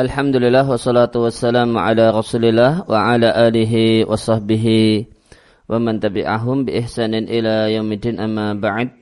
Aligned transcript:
Alhamdulillah 0.00 0.64
wassalatu 0.64 1.28
wassalamu 1.28 1.76
ala 1.76 2.08
rasulillah 2.08 2.88
wa 2.88 3.12
ala 3.12 3.36
alihi 3.36 4.08
wa 4.08 4.16
sahbihi 4.16 5.04
wa 5.68 5.76
man 5.76 6.00
tabi'ahum 6.00 6.64
bi 6.64 6.80
ihsanin 6.80 7.28
ila 7.28 7.68
yaumidin 7.68 8.16
amma 8.16 8.56
ba'd. 8.56 8.96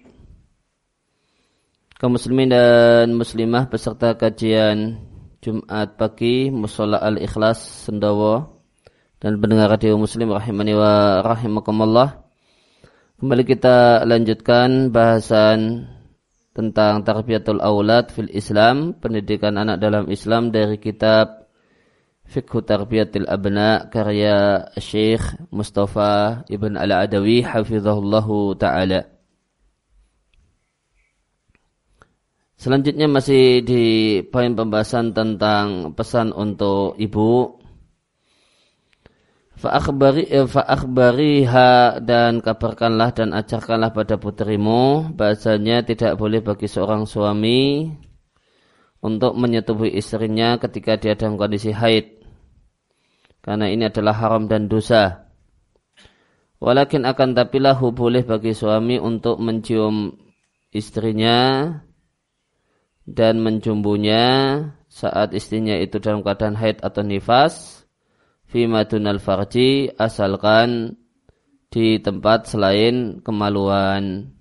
Kaum 2.03 2.19
muslimin 2.19 2.51
dan 2.51 3.15
muslimah 3.15 3.71
beserta 3.71 4.19
kajian 4.19 4.99
Jumat 5.39 5.95
pagi 5.95 6.51
Musola 6.51 6.99
Al-Ikhlas 6.99 7.87
Sendawa. 7.87 8.51
Dan 9.23 9.39
pendengar 9.39 9.71
radio 9.71 9.95
muslim 9.95 10.35
rahimani 10.35 10.75
wa 10.75 11.23
rahimakumullah. 11.23 12.27
Kembali 13.23 13.47
kita 13.47 14.03
lanjutkan 14.03 14.91
bahasan 14.91 15.87
tentang 16.59 17.07
tarbiyatul 17.07 17.63
aulad 17.63 18.11
fil 18.11 18.27
Islam, 18.35 18.99
pendidikan 18.99 19.55
anak 19.55 19.79
dalam 19.79 20.11
Islam 20.11 20.51
dari 20.51 20.83
kitab 20.83 21.47
Fiqhu 22.27 22.67
Tarbiyatil 22.67 23.31
Abna 23.31 23.87
karya 23.87 24.67
Syekh 24.75 25.39
Mustafa 25.55 26.43
Ibn 26.51 26.75
Al-Adawi 26.75 27.47
hafizahullahu 27.47 28.59
taala. 28.59 29.07
Selanjutnya 32.59 33.07
masih 33.07 33.63
di 33.63 33.85
poin 34.27 34.51
pembahasan 34.59 35.15
tentang 35.15 35.95
pesan 35.95 36.35
untuk 36.35 36.99
ibu 36.99 37.63
Fa'akhbari, 39.59 40.31
eh, 40.31 40.47
fa'akhbariha 40.47 41.99
dan 42.07 42.39
kabarkanlah 42.39 43.11
dan 43.11 43.35
ajarkanlah 43.35 43.91
pada 43.91 44.15
putrimu 44.15 45.11
bahasanya 45.19 45.83
tidak 45.83 46.15
boleh 46.15 46.39
bagi 46.39 46.71
seorang 46.71 47.11
suami 47.11 47.91
untuk 49.03 49.35
menyetubuhi 49.35 49.99
istrinya 49.99 50.63
ketika 50.63 50.95
dia 50.95 51.19
dalam 51.19 51.35
kondisi 51.35 51.75
haid. 51.75 52.23
Karena 53.43 53.67
ini 53.67 53.91
adalah 53.91 54.15
haram 54.15 54.47
dan 54.47 54.71
dosa. 54.71 55.27
Walakin 56.63 57.03
akan 57.03 57.35
tapilahu 57.35 57.91
boleh 57.91 58.23
bagi 58.23 58.55
suami 58.55 59.03
untuk 59.03 59.43
mencium 59.43 60.15
istrinya 60.71 61.67
dan 63.11 63.43
menjumbunya 63.43 64.27
saat 64.87 65.35
istrinya 65.35 65.75
itu 65.79 65.99
dalam 65.99 66.23
keadaan 66.23 66.55
haid 66.55 66.79
atau 66.79 67.03
nifas 67.03 67.78
fima 68.49 68.89
dunal 68.89 69.21
farji 69.21 69.93
asalkan 69.95 70.97
di 71.69 72.01
tempat 72.01 72.49
selain 72.49 73.21
kemaluan. 73.21 74.33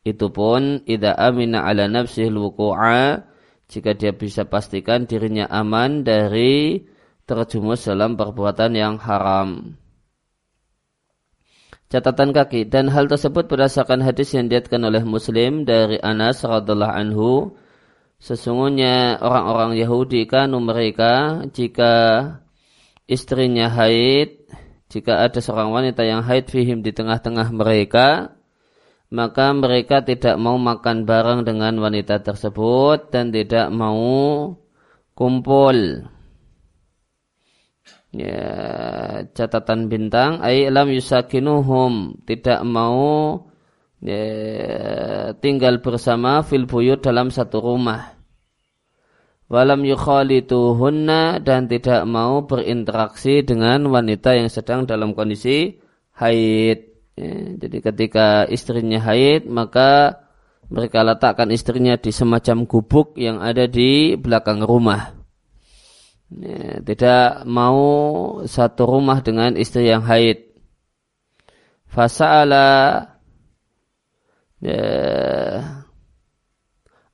Itu 0.00 0.32
pun 0.32 0.80
idza 0.88 1.12
amina 1.12 1.68
ala 1.68 1.84
nafsihi 1.84 2.32
wuqu'a 2.32 3.28
jika 3.68 3.92
dia 3.92 4.16
bisa 4.16 4.48
pastikan 4.48 5.04
dirinya 5.04 5.46
aman 5.46 6.02
dari 6.02 6.88
terjumus 7.28 7.84
dalam 7.86 8.16
perbuatan 8.16 8.72
yang 8.74 8.96
haram. 8.96 9.76
Catatan 11.90 12.30
kaki 12.30 12.70
dan 12.70 12.86
hal 12.86 13.10
tersebut 13.10 13.50
berdasarkan 13.50 14.00
hadis 14.00 14.30
yang 14.32 14.46
diatkan 14.46 14.78
oleh 14.86 15.02
Muslim 15.02 15.66
dari 15.66 15.98
Anas 15.98 16.42
radhiallahu 16.46 16.94
anhu 16.94 17.30
sesungguhnya 18.22 19.18
orang-orang 19.18 19.74
Yahudi 19.74 20.22
kan 20.30 20.54
mereka 20.54 21.42
jika 21.50 21.94
istrinya 23.10 23.66
haid, 23.66 24.46
jika 24.86 25.26
ada 25.26 25.42
seorang 25.42 25.74
wanita 25.74 26.06
yang 26.06 26.22
haid 26.22 26.46
fihim 26.46 26.86
di 26.86 26.94
tengah-tengah 26.94 27.50
mereka, 27.50 28.38
maka 29.10 29.50
mereka 29.50 30.06
tidak 30.06 30.38
mau 30.38 30.54
makan 30.54 31.02
bareng 31.02 31.42
dengan 31.42 31.74
wanita 31.82 32.22
tersebut 32.22 33.10
dan 33.10 33.34
tidak 33.34 33.66
mau 33.74 34.54
kumpul. 35.18 36.06
Ya, 38.10 38.42
catatan 39.38 39.86
bintang 39.86 40.42
ay 40.42 40.66
lam 40.66 40.90
yusakinuhum 40.90 42.26
tidak 42.26 42.58
mau 42.66 43.38
ya, 44.02 45.30
tinggal 45.38 45.78
bersama 45.78 46.42
fil 46.42 46.66
buyut 46.66 46.98
dalam 47.06 47.30
satu 47.30 47.62
rumah 47.62 48.19
walam 49.50 49.82
yukhalituhunna 49.82 51.42
dan 51.42 51.66
tidak 51.66 52.06
mau 52.06 52.46
berinteraksi 52.46 53.42
dengan 53.42 53.90
wanita 53.90 54.38
yang 54.38 54.46
sedang 54.46 54.86
dalam 54.86 55.12
kondisi 55.12 55.82
haid. 56.14 56.86
Ya, 57.18 57.34
jadi 57.58 57.78
ketika 57.82 58.46
istrinya 58.46 59.02
haid 59.02 59.50
maka 59.50 60.22
mereka 60.70 61.02
letakkan 61.02 61.50
istrinya 61.50 61.98
di 61.98 62.14
semacam 62.14 62.64
gubuk 62.70 63.18
yang 63.18 63.42
ada 63.42 63.66
di 63.66 64.14
belakang 64.14 64.62
rumah. 64.62 65.18
Ya, 66.30 66.78
tidak 66.86 67.42
mau 67.42 67.82
satu 68.46 68.86
rumah 68.86 69.18
dengan 69.18 69.58
istri 69.58 69.90
yang 69.90 70.06
haid. 70.06 70.46
Fasa'ala 71.90 73.02
ya, 74.62 74.78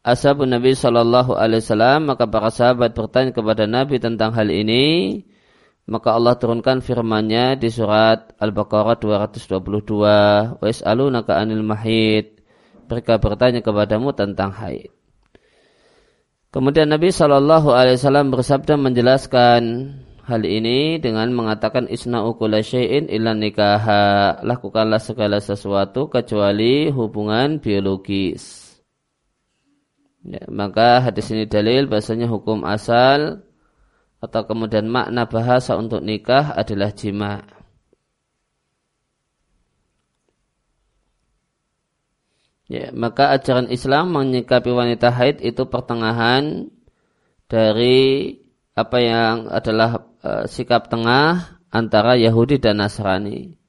ashabun 0.06 0.54
Nabi 0.54 0.78
Shallallahu 0.78 1.34
Alaihi 1.34 1.66
Wasallam 1.66 2.14
maka 2.14 2.30
para 2.30 2.54
sahabat 2.54 2.94
bertanya 2.94 3.34
kepada 3.34 3.66
Nabi 3.66 3.98
tentang 3.98 4.30
hal 4.38 4.54
ini 4.54 5.26
maka 5.86 6.14
Allah 6.14 6.38
turunkan 6.38 6.82
firman-Nya 6.82 7.58
di 7.58 7.70
surat 7.70 8.34
Al-Baqarah 8.38 8.98
222 8.98 10.58
wa 10.58 11.06
naka 11.10 11.32
anil 11.38 11.62
mahid. 11.62 12.42
Mereka 12.86 13.18
bertanya 13.18 13.66
kepadamu 13.66 14.14
tentang 14.14 14.54
haid 14.54 14.94
Kemudian 16.54 16.86
Nabi 16.86 17.10
Shallallahu 17.10 17.74
Alaihi 17.74 17.98
Wasallam 17.98 18.30
bersabda 18.30 18.78
menjelaskan 18.78 19.62
hal 20.26 20.42
ini 20.46 21.02
dengan 21.02 21.28
mengatakan 21.34 21.90
isna 21.90 22.22
ukula 22.24 22.62
syai'in 22.62 23.10
illa 23.10 23.34
nikaha. 23.34 24.40
Lakukanlah 24.42 25.02
segala 25.02 25.42
sesuatu 25.42 26.08
kecuali 26.08 26.88
hubungan 26.94 27.58
biologis 27.60 28.66
Ya, 30.26 30.42
maka 30.50 30.98
hadis 31.06 31.31
ini 31.31 31.47
dalil 31.47 31.87
bahasanya 31.87 32.26
hukum 32.26 32.66
asal 32.66 33.47
atau 34.19 34.42
kemudian 34.42 34.91
makna 34.91 35.31
bahasa 35.31 35.78
untuk 35.78 36.03
nikah 36.03 36.50
adalah 36.59 36.91
jima. 36.91 37.47
Ya, 42.66 42.91
maka 42.91 43.31
ajaran 43.31 43.70
Islam 43.70 44.10
menyikapi 44.10 44.66
wanita 44.75 45.15
haid 45.15 45.38
itu 45.47 45.62
pertengahan 45.70 46.66
dari 47.47 48.34
apa 48.75 48.98
yang 48.98 49.47
adalah 49.47 50.10
uh, 50.26 50.44
sikap 50.50 50.91
tengah 50.91 51.62
antara 51.70 52.19
Yahudi 52.19 52.59
dan 52.59 52.82
Nasrani. 52.82 53.66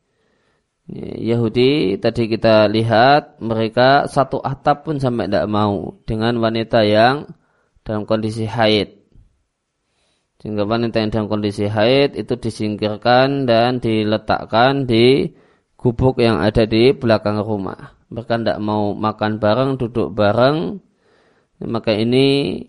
Yahudi 0.95 1.99
tadi 1.99 2.31
kita 2.31 2.71
lihat 2.71 3.43
mereka 3.43 4.07
satu 4.07 4.39
atap 4.39 4.87
pun 4.87 5.03
sampai 5.03 5.27
tidak 5.27 5.51
mau 5.51 5.99
dengan 6.07 6.39
wanita 6.39 6.87
yang 6.87 7.27
dalam 7.83 8.07
kondisi 8.07 8.47
haid. 8.47 8.95
Sehingga 10.39 10.63
wanita 10.63 11.03
yang 11.03 11.11
dalam 11.11 11.27
kondisi 11.27 11.67
haid 11.67 12.15
itu 12.15 12.39
disingkirkan 12.39 13.43
dan 13.43 13.83
diletakkan 13.83 14.87
di 14.87 15.35
gubuk 15.75 16.23
yang 16.23 16.39
ada 16.39 16.63
di 16.63 16.95
belakang 16.95 17.43
rumah. 17.43 17.99
Mereka 18.07 18.39
tidak 18.39 18.59
mau 18.63 18.95
makan 18.95 19.43
bareng, 19.43 19.75
duduk 19.75 20.15
bareng. 20.15 20.79
Maka 21.67 21.99
ini 21.99 22.63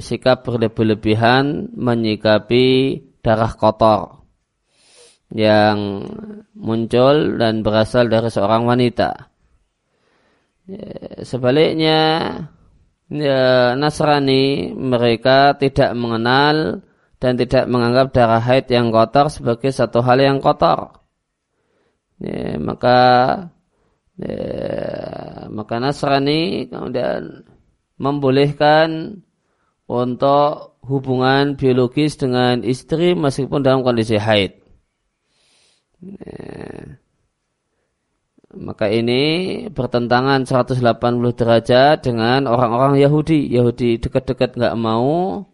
sikap 0.00 0.48
berlebih-lebihan 0.48 1.76
menyikapi 1.76 2.66
darah 3.20 3.52
kotor 3.52 4.19
yang 5.30 6.06
muncul 6.58 7.38
dan 7.38 7.62
berasal 7.62 8.10
dari 8.10 8.28
seorang 8.28 8.66
wanita. 8.66 9.30
Ya, 10.66 11.22
sebaliknya 11.26 12.00
ya, 13.10 13.74
Nasrani 13.74 14.74
mereka 14.74 15.54
tidak 15.58 15.94
mengenal 15.98 16.82
dan 17.22 17.32
tidak 17.38 17.66
menganggap 17.66 18.14
darah 18.14 18.42
haid 18.42 18.70
yang 18.70 18.90
kotor 18.94 19.30
sebagai 19.30 19.70
satu 19.70 20.02
hal 20.02 20.18
yang 20.18 20.38
kotor. 20.38 21.02
Ya, 22.20 22.58
maka 22.58 22.98
ya, 24.18 24.38
maka 25.50 25.74
Nasrani 25.78 26.70
kemudian 26.70 27.46
membolehkan 27.98 29.20
untuk 29.90 30.78
hubungan 30.86 31.58
biologis 31.58 32.14
dengan 32.14 32.62
istri 32.62 33.18
meskipun 33.18 33.60
dalam 33.66 33.82
kondisi 33.82 34.16
haid. 34.16 34.59
Ya. 36.00 37.00
Maka 38.50 38.90
ini 38.90 39.22
bertentangan 39.70 40.42
180 40.42 40.82
derajat 41.38 42.02
dengan 42.02 42.50
orang-orang 42.50 42.98
Yahudi. 42.98 43.46
Yahudi 43.46 44.02
dekat-dekat 44.02 44.58
nggak 44.58 44.74
mau. 44.74 45.46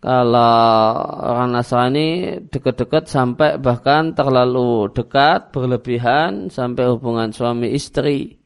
Kalau 0.00 0.96
orang 1.20 1.52
Nasrani 1.52 2.40
dekat-dekat 2.48 3.10
sampai 3.10 3.60
bahkan 3.60 4.16
terlalu 4.16 4.88
dekat, 4.96 5.52
berlebihan 5.52 6.48
sampai 6.48 6.88
hubungan 6.88 7.36
suami 7.36 7.74
istri. 7.76 8.40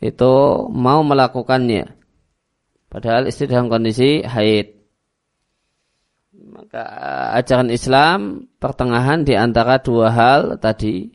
Itu 0.00 0.64
mau 0.70 1.02
melakukannya. 1.04 1.98
Padahal 2.88 3.28
istri 3.28 3.50
dalam 3.50 3.68
kondisi 3.68 4.24
haid. 4.24 4.77
Maka 6.58 6.82
ajaran 7.38 7.70
Islam 7.70 8.50
pertengahan 8.58 9.22
di 9.22 9.38
antara 9.38 9.78
dua 9.78 10.10
hal 10.10 10.58
tadi. 10.58 11.06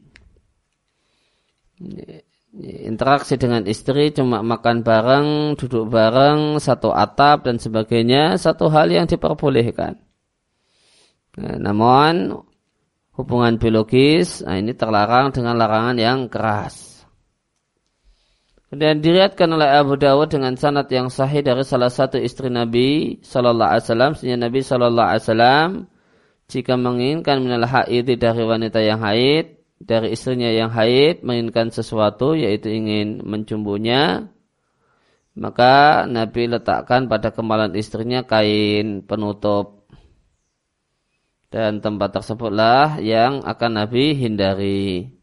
Interaksi 2.63 3.35
dengan 3.35 3.67
istri 3.67 4.15
cuma 4.15 4.39
makan 4.39 4.87
bareng, 4.87 5.59
duduk 5.59 5.91
bareng, 5.91 6.63
satu 6.63 6.95
atap 6.95 7.43
dan 7.43 7.59
sebagainya, 7.59 8.39
satu 8.39 8.71
hal 8.71 8.87
yang 8.87 9.03
diperbolehkan. 9.03 9.99
Nah, 11.33 11.57
namun 11.59 12.39
hubungan 13.19 13.59
biologis, 13.59 14.47
nah 14.47 14.55
ini 14.55 14.71
terlarang 14.71 15.35
dengan 15.35 15.59
larangan 15.59 15.97
yang 15.99 16.31
keras. 16.31 16.92
Dan 18.73 19.05
diriatkan 19.05 19.53
oleh 19.53 19.69
Abu 19.69 20.01
Dawud 20.01 20.33
dengan 20.33 20.57
sanad 20.57 20.89
yang 20.89 21.13
sahih 21.13 21.45
dari 21.45 21.61
salah 21.61 21.93
satu 21.93 22.17
istri 22.17 22.49
Nabi 22.49 23.21
Sallallahu 23.21 23.69
Alaihi 23.69 23.85
Wasallam. 23.85 24.11
Sehingga 24.17 24.39
Nabi 24.49 24.59
Sallallahu 24.65 25.09
Alaihi 25.13 25.23
Wasallam 25.29 25.69
jika 26.49 26.73
menginginkan 26.73 27.37
minal 27.45 27.69
haid 27.69 28.09
dari 28.17 28.43
wanita 28.43 28.81
yang 28.81 28.97
haid, 28.97 29.61
dari 29.77 30.17
istrinya 30.17 30.49
yang 30.49 30.73
haid, 30.73 31.21
menginginkan 31.21 31.69
sesuatu 31.69 32.33
yaitu 32.33 32.73
ingin 32.73 33.21
mencumbunya, 33.21 34.33
maka 35.37 36.05
Nabi 36.09 36.49
letakkan 36.49 37.05
pada 37.05 37.29
kemalan 37.29 37.77
istrinya 37.77 38.25
kain 38.25 39.05
penutup. 39.05 39.85
Dan 41.53 41.85
tempat 41.85 42.17
tersebutlah 42.17 42.97
yang 43.05 43.45
akan 43.45 43.85
Nabi 43.85 44.17
hindari. 44.17 45.13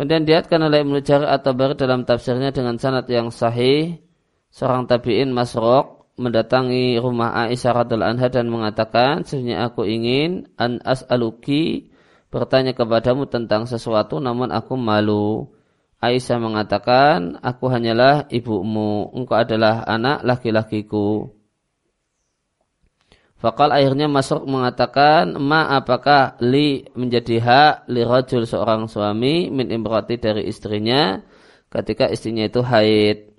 Kemudian 0.00 0.24
diatkan 0.24 0.64
oleh 0.64 0.80
Ibnu 0.80 1.04
Jarir 1.04 1.28
atau 1.28 1.52
baru 1.52 1.76
dalam 1.76 2.08
tafsirnya 2.08 2.56
dengan 2.56 2.80
sanad 2.80 3.04
yang 3.04 3.28
sahih, 3.28 4.00
seorang 4.48 4.88
tabi'in 4.88 5.28
Masrok 5.28 6.08
mendatangi 6.16 6.96
rumah 6.96 7.36
Aisyah 7.36 7.84
radhiallahu 7.84 8.16
anha 8.16 8.32
dan 8.32 8.48
mengatakan, 8.48 9.28
sesungguhnya 9.28 9.68
aku 9.68 9.84
ingin 9.84 10.48
an 10.56 10.80
as'aluki 10.88 11.92
bertanya 12.32 12.72
kepadamu 12.72 13.28
tentang 13.28 13.68
sesuatu 13.68 14.24
namun 14.24 14.48
aku 14.48 14.72
malu. 14.80 15.52
Aisyah 16.00 16.40
mengatakan, 16.40 17.36
aku 17.44 17.68
hanyalah 17.68 18.24
ibumu, 18.32 19.12
engkau 19.12 19.36
adalah 19.36 19.84
anak 19.84 20.24
laki-lakiku. 20.24 21.28
Fakal 23.40 23.72
akhirnya 23.72 24.04
masuk 24.04 24.44
mengatakan, 24.44 25.40
ma 25.40 25.72
apakah 25.72 26.36
li 26.44 26.84
menjadi 26.92 27.40
hak 27.40 27.74
li 27.88 28.04
rajul 28.04 28.44
seorang 28.44 28.84
suami 28.84 29.48
min 29.48 29.72
imrati 29.72 30.20
dari 30.20 30.44
istrinya 30.44 31.24
ketika 31.72 32.12
istrinya 32.12 32.44
itu 32.44 32.60
haid. 32.60 33.32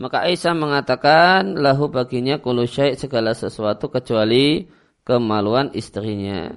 Maka 0.00 0.24
Aisyah 0.24 0.56
mengatakan 0.56 1.60
lahu 1.60 1.92
baginya 1.92 2.40
kulu 2.40 2.64
segala 2.64 3.36
sesuatu 3.36 3.92
kecuali 3.92 4.64
kemaluan 5.04 5.68
istrinya. 5.76 6.48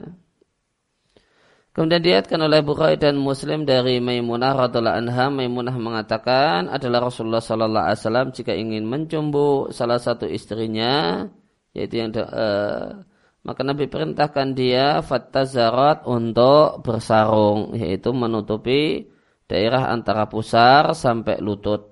Kemudian 1.74 2.06
diatkan 2.06 2.38
oleh 2.38 2.62
Bukhari 2.62 3.02
dan 3.02 3.18
Muslim 3.18 3.66
dari 3.66 3.98
Maimunah 3.98 4.54
radhiallahu 4.54 5.10
anha, 5.10 5.34
Maimunah 5.34 5.74
mengatakan 5.74 6.70
adalah 6.70 7.10
Rasulullah 7.10 7.42
sallallahu 7.42 7.90
alaihi 7.90 7.98
wasallam 7.98 8.28
jika 8.30 8.54
ingin 8.54 8.86
mencumbu 8.86 9.74
salah 9.74 9.98
satu 9.98 10.30
istrinya, 10.30 11.26
yaitu 11.74 11.98
yang 11.98 12.14
uh, 12.14 13.02
maka 13.42 13.62
Nabi 13.66 13.90
perintahkan 13.90 14.54
dia 14.54 15.02
fattazarat 15.02 16.06
untuk 16.06 16.86
bersarung, 16.86 17.74
yaitu 17.74 18.14
menutupi 18.14 19.10
daerah 19.50 19.90
antara 19.90 20.30
pusar 20.30 20.94
sampai 20.94 21.42
lutut. 21.42 21.90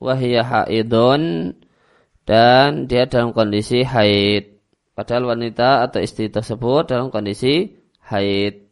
Wahiyah 0.00 0.64
haidun 0.64 1.52
dan 2.24 2.88
dia 2.88 3.04
dalam 3.04 3.36
kondisi 3.36 3.84
haid. 3.84 4.64
Padahal 4.96 5.36
wanita 5.36 5.84
atau 5.84 6.00
istri 6.00 6.32
tersebut 6.32 6.88
dalam 6.88 7.12
kondisi 7.12 7.76
haid. 8.08 8.69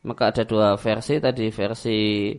Maka 0.00 0.32
ada 0.32 0.42
dua 0.48 0.80
versi 0.80 1.20
tadi 1.20 1.52
versi 1.52 2.32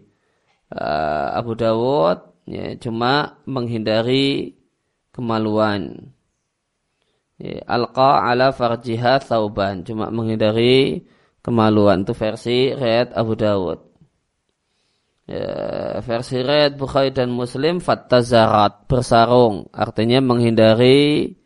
uh, 0.73 1.27
Abu 1.37 1.53
Dawud 1.53 2.17
ya, 2.49 2.73
cuma 2.81 3.37
menghindari 3.45 4.57
kemaluan. 5.13 6.09
Ya, 7.37 7.61
Alqa 7.69 8.25
ala 8.25 8.49
farjiha 8.49 9.21
thauban 9.21 9.85
cuma 9.85 10.09
menghindari 10.09 11.05
kemaluan 11.45 12.01
itu 12.05 12.13
versi 12.17 12.73
riwayat 12.73 13.13
Abu 13.13 13.33
Dawud. 13.37 13.79
Ya, 15.29 15.45
versi 16.01 16.41
riwayat 16.41 16.81
Bukhari 16.81 17.13
dan 17.13 17.29
Muslim 17.29 17.77
fattazarat 17.77 18.89
bersarung 18.89 19.69
artinya 19.69 20.17
menghindari 20.17 21.37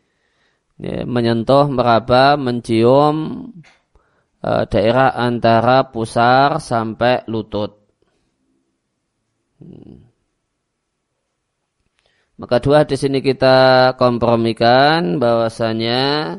ya, 0.80 1.04
menyentuh 1.04 1.68
meraba 1.68 2.40
mencium 2.40 3.48
Eh, 4.46 4.64
daerah 4.70 5.10
antara 5.18 5.90
pusar 5.90 6.62
sampai 6.62 7.26
lutut. 7.26 7.82
Hmm. 9.58 10.06
Maka 12.38 12.62
dua 12.62 12.86
di 12.86 12.94
sini 12.94 13.18
kita 13.26 13.90
kompromikan 13.98 15.18
bahwasanya 15.18 16.36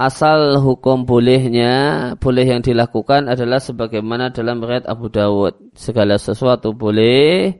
asal 0.00 0.64
hukum 0.64 1.04
bolehnya, 1.04 1.74
boleh 2.16 2.46
yang 2.56 2.64
dilakukan 2.64 3.28
adalah 3.28 3.60
sebagaimana 3.60 4.32
dalam 4.32 4.64
riwayat 4.64 4.88
Abu 4.88 5.12
Dawud. 5.12 5.76
Segala 5.76 6.16
sesuatu 6.16 6.72
boleh 6.72 7.52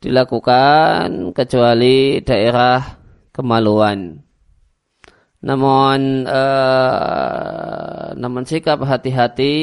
dilakukan 0.00 1.36
kecuali 1.36 2.24
daerah 2.24 2.96
kemaluan. 3.28 4.27
Namun 5.38 6.26
uh, 6.26 8.10
namun 8.18 8.42
sikap 8.42 8.82
hati-hati 8.82 9.54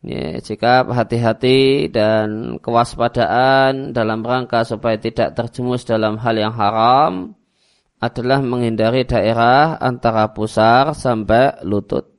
ya, 0.00 0.40
sikap 0.40 0.88
hati-hati 0.88 1.92
dan 1.92 2.56
kewaspadaan 2.64 3.92
dalam 3.92 4.24
rangka 4.24 4.64
supaya 4.64 4.96
tidak 4.96 5.36
terjumus 5.36 5.84
dalam 5.84 6.16
hal 6.16 6.34
yang 6.40 6.56
haram 6.56 7.36
adalah 8.02 8.40
menghindari 8.42 9.04
daerah 9.04 9.78
antara 9.78 10.32
pusar 10.32 10.96
sampai 10.96 11.60
lutut. 11.62 12.10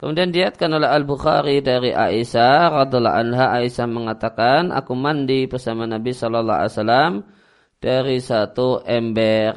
Kemudian 0.00 0.30
diatkan 0.30 0.68
oleh 0.74 0.88
Al-Bukhari 0.90 1.64
dari 1.64 1.90
Aisyah 1.90 2.84
radhiallahu 2.84 3.18
anha 3.24 3.56
Aisyah 3.58 3.88
mengatakan 3.88 4.68
aku 4.68 4.92
mandi 4.92 5.48
bersama 5.48 5.88
Nabi 5.88 6.12
sallallahu 6.12 6.60
alaihi 6.60 6.74
wasallam 6.76 7.12
dari 7.84 8.16
satu 8.16 8.80
ember, 8.80 9.52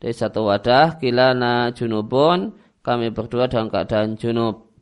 dari 0.00 0.14
satu 0.16 0.48
wadah, 0.48 0.96
kilana 0.96 1.68
junubun, 1.76 2.56
kami 2.80 3.12
berdua 3.12 3.44
dalam 3.52 3.68
keadaan 3.68 4.16
junub. 4.16 4.72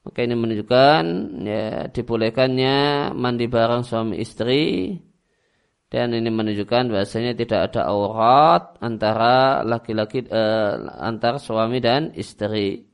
Maka 0.00 0.24
ini 0.24 0.32
menunjukkan 0.32 1.02
ya, 1.44 1.92
dibolehkannya 1.92 3.12
mandi 3.12 3.44
bareng 3.52 3.84
suami 3.84 4.16
istri 4.16 4.96
dan 5.92 6.16
ini 6.16 6.32
menunjukkan 6.32 6.88
bahasanya 6.88 7.36
tidak 7.36 7.68
ada 7.68 7.92
aurat 7.92 8.80
antara 8.80 9.60
laki-laki 9.60 10.24
eh, 10.24 10.72
antara 10.96 11.36
suami 11.36 11.84
dan 11.84 12.16
istri. 12.16 12.89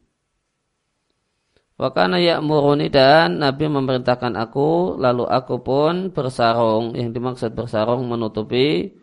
Wakana 1.76 2.16
ya'muruni 2.16 2.88
dan 2.88 3.36
Nabi 3.36 3.68
memerintahkan 3.68 4.32
aku, 4.32 4.96
lalu 4.96 5.28
aku 5.28 5.60
pun 5.60 6.08
bersarung. 6.08 6.96
Yang 6.96 7.08
dimaksud 7.20 7.50
bersarung 7.52 8.08
menutupi 8.08 8.96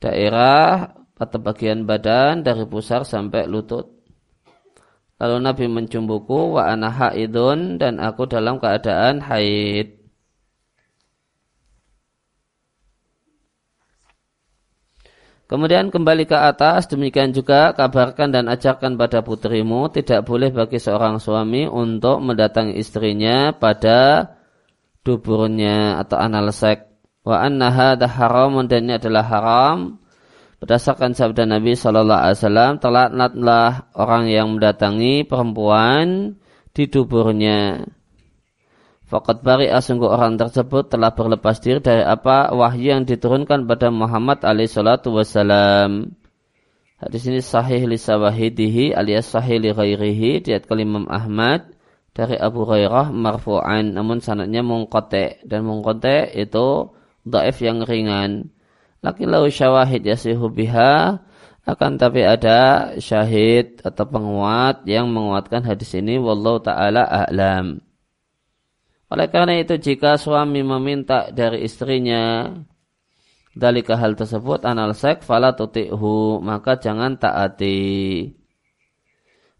daerah 0.00 0.88
atau 1.20 1.38
bagian 1.42 1.84
badan 1.84 2.40
dari 2.40 2.64
pusar 2.64 3.04
sampai 3.04 3.44
lutut. 3.44 3.92
Lalu 5.20 5.36
Nabi 5.42 5.64
mencumbuku 5.68 6.56
wa 6.56 6.70
ana 6.70 6.88
haidun 6.94 7.76
dan 7.76 8.00
aku 8.00 8.24
dalam 8.24 8.56
keadaan 8.56 9.20
haid. 9.20 9.97
Kemudian 15.48 15.88
kembali 15.88 16.28
ke 16.28 16.36
atas, 16.36 16.92
demikian 16.92 17.32
juga 17.32 17.72
kabarkan 17.72 18.28
dan 18.28 18.52
ajarkan 18.52 19.00
pada 19.00 19.24
putrimu, 19.24 19.88
tidak 19.88 20.28
boleh 20.28 20.52
bagi 20.52 20.76
seorang 20.76 21.16
suami 21.16 21.64
untuk 21.64 22.20
mendatangi 22.20 22.76
istrinya 22.76 23.56
pada 23.56 24.28
duburnya 25.00 26.04
atau 26.04 26.20
anal 26.20 26.52
sek. 26.52 26.84
Wa 27.24 27.48
anna 27.48 27.72
hadha 27.72 28.04
haram 28.04 28.60
dan 28.68 28.92
ini 28.92 29.00
adalah 29.00 29.24
haram. 29.24 29.96
Berdasarkan 30.60 31.16
sabda 31.16 31.48
Nabi 31.48 31.72
Shallallahu 31.80 32.22
Alaihi 32.28 32.38
Wasallam, 32.44 32.72
telatlah 32.84 33.88
orang 33.96 34.28
yang 34.28 34.52
mendatangi 34.52 35.24
perempuan 35.24 36.36
di 36.76 36.84
duburnya. 36.92 37.88
Fakat 39.08 39.40
bari 39.40 39.72
sungguh 39.72 40.04
orang 40.04 40.36
tersebut 40.36 40.92
telah 40.92 41.16
berlepas 41.16 41.56
diri 41.64 41.80
dari 41.80 42.04
apa 42.04 42.52
wahyu 42.52 42.92
yang 42.92 43.08
diturunkan 43.08 43.64
pada 43.64 43.88
Muhammad 43.88 44.44
alaihi 44.44 44.68
salatu 44.68 45.16
wassalam. 45.16 46.12
Hadis 47.00 47.24
ini 47.24 47.40
sahih 47.40 47.88
li 47.88 47.96
sawahidihi 47.96 48.92
alias 48.92 49.32
sahih 49.32 49.64
li 49.64 49.72
ghairihi 49.72 50.44
diat 50.44 50.68
Imam 50.68 51.08
Ahmad 51.08 51.72
dari 52.12 52.36
Abu 52.36 52.68
Hurairah 52.68 53.08
marfu'an 53.08 53.96
namun 53.96 54.20
sanadnya 54.20 54.60
mungkote 54.60 55.40
dan 55.40 55.64
mungkote 55.64 56.28
itu 56.36 56.92
daif 57.24 57.64
yang 57.64 57.80
ringan. 57.88 58.52
lakin 59.00 59.30
lau 59.30 59.48
syawahid 59.48 60.04
yasihu 60.04 60.52
biha 60.52 61.22
akan 61.64 61.96
tapi 61.96 62.26
ada 62.26 62.92
syahid 62.98 63.78
atau 63.80 64.04
penguat 64.04 64.84
yang 64.84 65.08
menguatkan 65.08 65.62
hadis 65.62 65.94
ini 65.94 66.18
wallahu 66.18 66.58
taala 66.60 67.06
a'lam 67.06 67.87
oleh 69.08 69.26
karena 69.32 69.56
itu 69.56 69.80
jika 69.80 70.20
suami 70.20 70.60
meminta 70.60 71.32
dari 71.32 71.64
istrinya 71.64 72.52
dalika 73.56 73.96
hal 73.96 74.14
tersebut 74.14 74.68
anal 74.68 74.92
sek 74.92 75.24
fala 75.24 75.56
tuti'hu 75.56 76.44
maka 76.44 76.76
jangan 76.76 77.16
taati. 77.16 78.28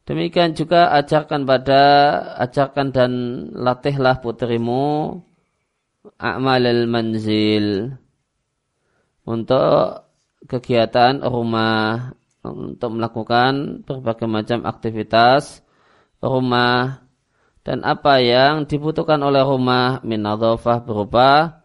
Demikian 0.04 0.56
juga 0.56 0.88
ajarkan 0.96 1.44
pada 1.44 1.82
ajarkan 2.40 2.86
dan 2.92 3.12
latihlah 3.52 4.24
putrimu 4.24 5.20
a'malil 6.16 6.88
manzil 6.88 7.92
untuk 9.28 10.08
kegiatan 10.48 11.20
rumah 11.20 12.16
untuk 12.40 12.88
melakukan 12.96 13.84
berbagai 13.84 14.24
macam 14.24 14.64
aktivitas 14.64 15.60
rumah 16.24 17.04
dan 17.68 17.84
apa 17.84 18.16
yang 18.25 18.64
dibutuhkan 18.64 19.20
oleh 19.20 19.44
rumah 19.44 20.00
min 20.00 20.25
berupa 20.88 21.60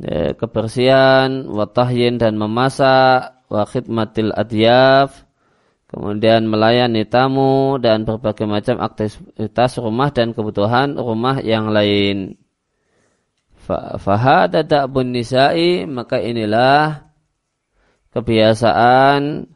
ya, 0.00 0.32
kebersihan, 0.32 1.44
watahyin 1.52 2.16
dan 2.16 2.40
memasak, 2.40 3.36
wa 3.52 3.68
khidmatil 3.68 4.32
adyaf, 4.32 5.28
kemudian 5.92 6.48
melayani 6.48 7.04
tamu 7.04 7.76
dan 7.76 8.08
berbagai 8.08 8.48
macam 8.48 8.80
aktivitas 8.80 9.76
rumah 9.76 10.08
dan 10.08 10.32
kebutuhan 10.32 10.96
rumah 10.96 11.44
yang 11.44 11.68
lain. 11.68 12.40
Fahada 14.00 14.64
da'bun 14.64 15.12
nisa'i 15.12 15.84
maka 15.84 16.16
inilah 16.16 17.12
kebiasaan 18.16 19.52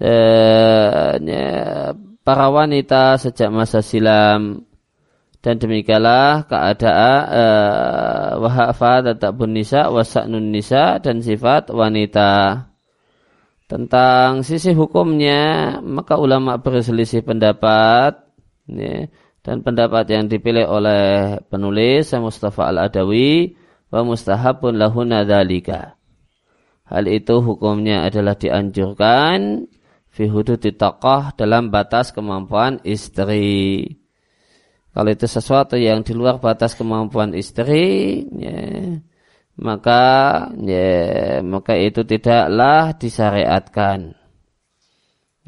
eh, 0.00 1.12
ya, 1.20 1.52
para 2.24 2.46
wanita 2.48 3.20
sejak 3.20 3.52
masa 3.52 3.84
silam 3.84 4.71
dan 5.42 5.58
demikianlah 5.58 6.46
keadaan 6.46 7.18
uh, 7.28 8.30
wahafa 8.38 9.02
tetap 9.02 9.34
nisa 9.50 9.90
wasaknun 9.90 10.54
nisa 10.54 11.02
dan 11.02 11.18
sifat 11.18 11.74
wanita. 11.74 12.64
Tentang 13.66 14.46
sisi 14.46 14.70
hukumnya 14.76 15.76
maka 15.82 16.20
ulama 16.20 16.60
berselisih 16.62 17.26
pendapat 17.26 18.22
ya, 18.70 19.10
dan 19.42 19.56
pendapat 19.66 20.06
yang 20.12 20.30
dipilih 20.30 20.68
oleh 20.70 21.40
penulis 21.50 22.14
Mustafa 22.14 22.70
Al-Adawi 22.70 23.58
wa 23.90 24.06
mustahabun 24.06 24.76
lahuna 24.78 25.26
dzalika 25.26 25.96
hal 26.92 27.08
itu 27.08 27.40
hukumnya 27.40 28.04
adalah 28.04 28.36
dianjurkan 28.36 29.64
fi 30.12 30.28
hududi 30.28 30.76
dalam 30.76 31.72
batas 31.72 32.12
kemampuan 32.12 32.84
istri 32.84 34.01
kalau 34.92 35.08
itu 35.08 35.24
sesuatu 35.24 35.80
yang 35.80 36.04
di 36.04 36.12
luar 36.12 36.36
batas 36.36 36.76
kemampuan 36.76 37.32
istri, 37.32 38.20
ya, 38.36 39.00
maka 39.56 40.02
ya, 40.60 41.40
maka 41.40 41.72
itu 41.80 42.04
tidaklah 42.04 42.92
disyariatkan. 43.00 44.12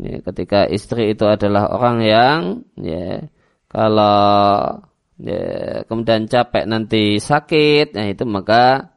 Ya, 0.01 0.15
ketika 0.27 0.67
istri 0.67 1.13
itu 1.15 1.29
adalah 1.29 1.71
orang 1.71 1.99
yang 2.03 2.41
ya, 2.81 3.29
kalau 3.69 4.81
ya, 5.21 5.45
kemudian 5.93 6.25
capek 6.25 6.65
nanti 6.65 7.21
sakit, 7.21 7.93
nah 7.93 8.09
itu 8.09 8.25
maka 8.25 8.97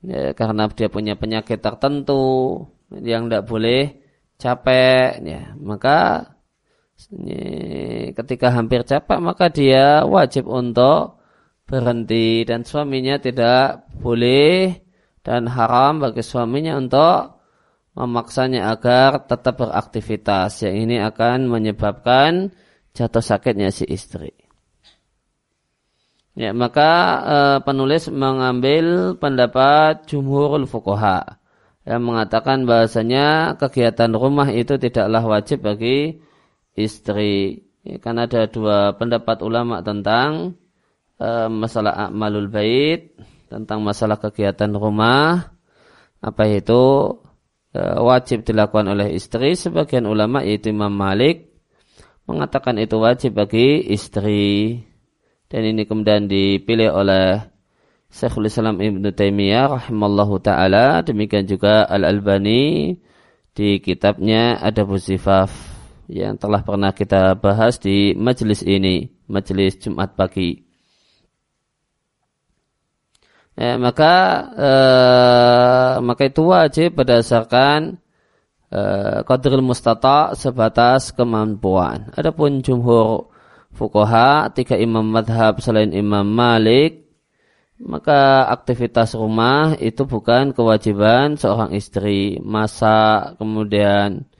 ya, 0.00 0.32
karena 0.32 0.64
dia 0.72 0.88
punya 0.88 1.14
penyakit 1.14 1.60
tertentu 1.60 2.64
yang 2.88 3.28
tidak 3.28 3.44
boleh 3.46 4.00
capek, 4.40 5.20
ya, 5.22 5.52
maka 5.60 6.24
ketika 8.14 8.54
hampir 8.54 8.86
capek 8.86 9.18
maka 9.18 9.50
dia 9.50 10.06
wajib 10.06 10.46
untuk 10.46 11.20
berhenti 11.64 12.44
dan 12.44 12.62
suaminya 12.62 13.18
tidak 13.18 13.88
boleh 13.98 14.78
dan 15.24 15.48
haram 15.48 16.04
bagi 16.04 16.20
suaminya 16.20 16.76
untuk 16.76 17.34
memaksanya 17.94 18.74
agar 18.74 19.24
tetap 19.24 19.58
beraktivitas 19.58 20.66
yang 20.66 20.76
ini 20.86 20.96
akan 21.00 21.46
menyebabkan 21.46 22.50
jatuh 22.92 23.22
sakitnya 23.22 23.70
si 23.70 23.86
istri. 23.86 24.34
Ya, 26.34 26.50
maka 26.50 26.90
e, 27.22 27.36
penulis 27.62 28.10
mengambil 28.10 29.14
pendapat 29.14 30.10
jumhurul 30.10 30.66
fuqaha 30.66 31.38
yang 31.86 32.02
mengatakan 32.02 32.66
bahasanya 32.66 33.54
kegiatan 33.54 34.10
rumah 34.10 34.50
itu 34.50 34.74
tidaklah 34.74 35.22
wajib 35.22 35.62
bagi 35.62 36.18
istri. 36.78 37.64
Ya, 37.84 38.00
kan 38.00 38.16
ada 38.18 38.48
dua 38.48 38.96
pendapat 38.96 39.44
ulama 39.44 39.84
tentang 39.84 40.56
uh, 41.20 41.48
masalah 41.52 42.08
amalul 42.10 42.48
bait, 42.48 43.14
tentang 43.48 43.84
masalah 43.84 44.18
kegiatan 44.18 44.72
rumah. 44.72 45.54
Apa 46.24 46.48
itu 46.48 46.82
uh, 47.76 47.98
wajib 48.00 48.42
dilakukan 48.48 48.88
oleh 48.88 49.12
istri? 49.12 49.54
Sebagian 49.54 50.08
ulama 50.08 50.40
yaitu 50.42 50.72
Imam 50.72 50.92
Malik 50.92 51.52
mengatakan 52.24 52.80
itu 52.80 52.96
wajib 52.96 53.36
bagi 53.36 53.84
istri. 53.92 54.80
Dan 55.52 55.62
ini 55.70 55.84
kemudian 55.84 56.24
dipilih 56.24 56.90
oleh 56.90 57.54
Syekhul 58.14 58.46
Islam 58.46 58.78
Ibn 58.78 59.10
Taimiyah 59.10 59.74
rahimallahu 59.74 60.38
taala 60.38 61.02
demikian 61.02 61.50
juga 61.50 61.82
Al 61.82 62.06
Albani 62.06 62.94
di 63.54 63.82
kitabnya 63.82 64.54
Adabuz 64.62 65.10
Zifaf 65.10 65.73
yang 66.08 66.36
telah 66.36 66.60
pernah 66.60 66.92
kita 66.92 67.36
bahas 67.38 67.80
di 67.80 68.12
majelis 68.16 68.60
ini, 68.64 69.08
majelis 69.28 69.80
Jumat 69.80 70.12
pagi. 70.18 70.60
Ya, 73.54 73.78
maka 73.78 74.14
eh, 74.58 75.92
maka 76.02 76.22
itu 76.26 76.42
wajib 76.50 76.98
berdasarkan 76.98 78.02
eh, 78.74 79.18
qadrul 79.22 79.62
mustata 79.62 80.34
sebatas 80.34 81.14
kemampuan. 81.14 82.10
Adapun 82.18 82.60
jumhur 82.66 83.30
fukoha 83.74 84.50
tiga 84.54 84.78
imam 84.78 85.06
madhab 85.06 85.58
selain 85.58 85.90
Imam 85.90 86.26
Malik 86.26 87.04
maka 87.82 88.46
aktivitas 88.54 89.18
rumah 89.18 89.74
itu 89.82 90.06
bukan 90.06 90.54
kewajiban 90.54 91.34
seorang 91.34 91.74
istri 91.74 92.38
masak 92.38 93.34
kemudian 93.36 94.30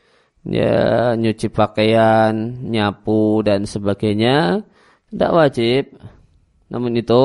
ya 0.44 1.16
nyuci 1.16 1.48
pakaian, 1.48 2.34
nyapu 2.68 3.40
dan 3.40 3.64
sebagainya 3.64 4.64
tidak 5.08 5.30
wajib. 5.32 5.82
Namun 6.68 6.96
itu 7.00 7.24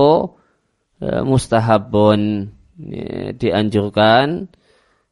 ya, 1.04 1.24
mustahabun 1.24 2.52
ya, 2.80 3.36
dianjurkan 3.36 4.48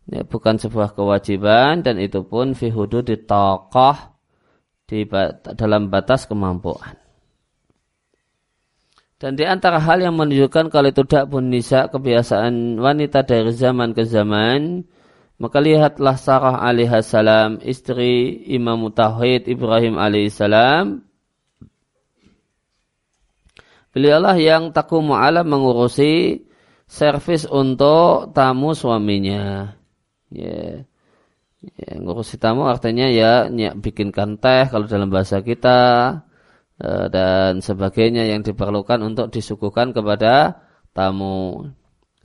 ya, 0.07 0.21
bukan 0.23 0.55
sebuah 0.59 0.95
kewajiban 0.95 1.83
dan 1.83 1.99
itu 1.99 2.23
pun 2.23 2.55
fi 2.55 2.71
di 2.71 3.15
tokoh 3.27 3.97
di 4.87 5.03
dalam 5.59 5.91
batas 5.91 6.23
kemampuan. 6.25 6.95
Dan 9.17 9.33
di 9.33 9.49
antara 9.49 9.81
hal 9.81 9.97
yang 10.05 10.13
menunjukkan 10.13 10.69
kalau 10.69 10.93
itu 10.93 11.01
tidak 11.01 11.33
pun 11.33 11.49
nisa 11.49 11.89
kebiasaan 11.89 12.77
wanita 12.77 13.25
dari 13.25 13.49
zaman 13.49 13.97
ke 13.97 14.05
zaman 14.05 14.85
maka 15.38 15.62
lihatlah 15.62 16.17
Sarah 16.17 16.58
alaihissalam, 16.65 17.62
istri 17.62 18.41
Imam 18.50 18.89
Tauhid 18.89 19.46
Ibrahim 19.46 20.01
alaihissalam. 20.01 21.06
Beliaulah 23.94 24.38
yang 24.38 24.74
takumu 24.74 25.13
ala 25.13 25.46
mengurusi 25.46 26.46
servis 26.89 27.46
untuk 27.46 28.34
tamu 28.34 28.74
suaminya. 28.74 29.74
Ya. 30.34 30.82
ya 31.62 31.91
ngurusi 32.01 32.41
tamu 32.41 32.65
artinya 32.65 33.06
ya, 33.06 33.46
ya 33.50 33.77
bikinkan 33.77 34.41
teh 34.41 34.70
kalau 34.70 34.89
dalam 34.89 35.10
bahasa 35.10 35.46
kita 35.46 35.79
eh, 36.82 37.06
dan 37.13 37.62
sebagainya 37.62 38.25
yang 38.25 38.41
diperlukan 38.41 39.06
untuk 39.06 39.29
disuguhkan 39.29 39.94
kepada 39.94 40.65
tamu. 40.98 41.70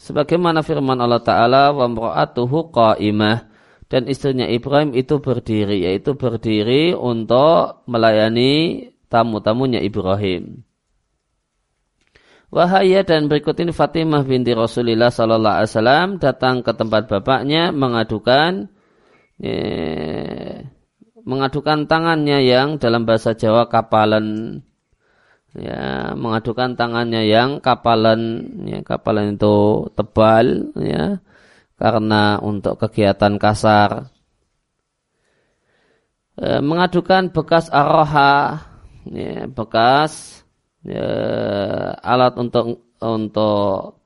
Sebagaimana 0.03 0.67
firman 0.67 0.99
Allah 0.99 1.23
Ta'ala, 1.23 1.71
wa 1.71 1.87
mra'atuhu 1.87 2.75
qa'imah. 2.75 3.47
Dan 3.87 4.11
istrinya 4.11 4.49
Ibrahim 4.51 4.99
itu 4.99 5.23
berdiri, 5.23 5.87
yaitu 5.87 6.19
berdiri 6.19 6.97
untuk 6.97 7.87
melayani 7.87 8.89
tamu-tamunya 9.07 9.79
Ibrahim. 9.79 10.65
Wahaya 12.53 13.05
dan 13.05 13.31
berikut 13.33 13.57
ini 13.63 13.73
Fatimah 13.73 14.25
binti 14.29 14.53
Rasulullah 14.53 15.09
Sallallahu 15.09 15.57
Alaihi 15.57 15.71
Wasallam 15.73 16.09
datang 16.21 16.61
ke 16.61 16.73
tempat 16.77 17.09
bapaknya 17.09 17.73
mengadukan 17.73 18.69
eh, 19.41 20.61
mengadukan 21.25 21.89
tangannya 21.89 22.45
yang 22.45 22.77
dalam 22.77 23.09
bahasa 23.09 23.33
Jawa 23.33 23.73
kapalan 23.73 24.61
ya 25.53 26.13
mengadukan 26.17 26.75
tangannya 26.77 27.29
yang 27.29 27.61
kapalan 27.61 28.21
ya 28.65 28.81
kapalan 28.81 29.37
itu 29.37 29.87
tebal 29.93 30.73
ya 30.81 31.21
karena 31.83 32.39
untuk 32.39 32.79
kegiatan 32.79 33.43
kasar. 33.43 34.15
E, 36.39 36.63
mengadukan 36.63 37.35
bekas 37.35 37.67
aroha, 37.75 38.63
ya, 39.11 39.51
bekas 39.51 40.47
ya, 40.87 41.11
alat 42.01 42.39
untuk 42.39 42.87
untuk 43.03 43.99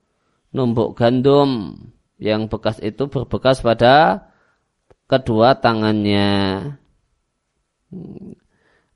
numbuk 0.49 0.97
gandum 0.97 1.77
yang 2.17 2.49
bekas 2.49 2.81
itu 2.81 3.05
berbekas 3.05 3.61
pada 3.61 4.25
kedua 5.05 5.61
tangannya. 5.61 6.29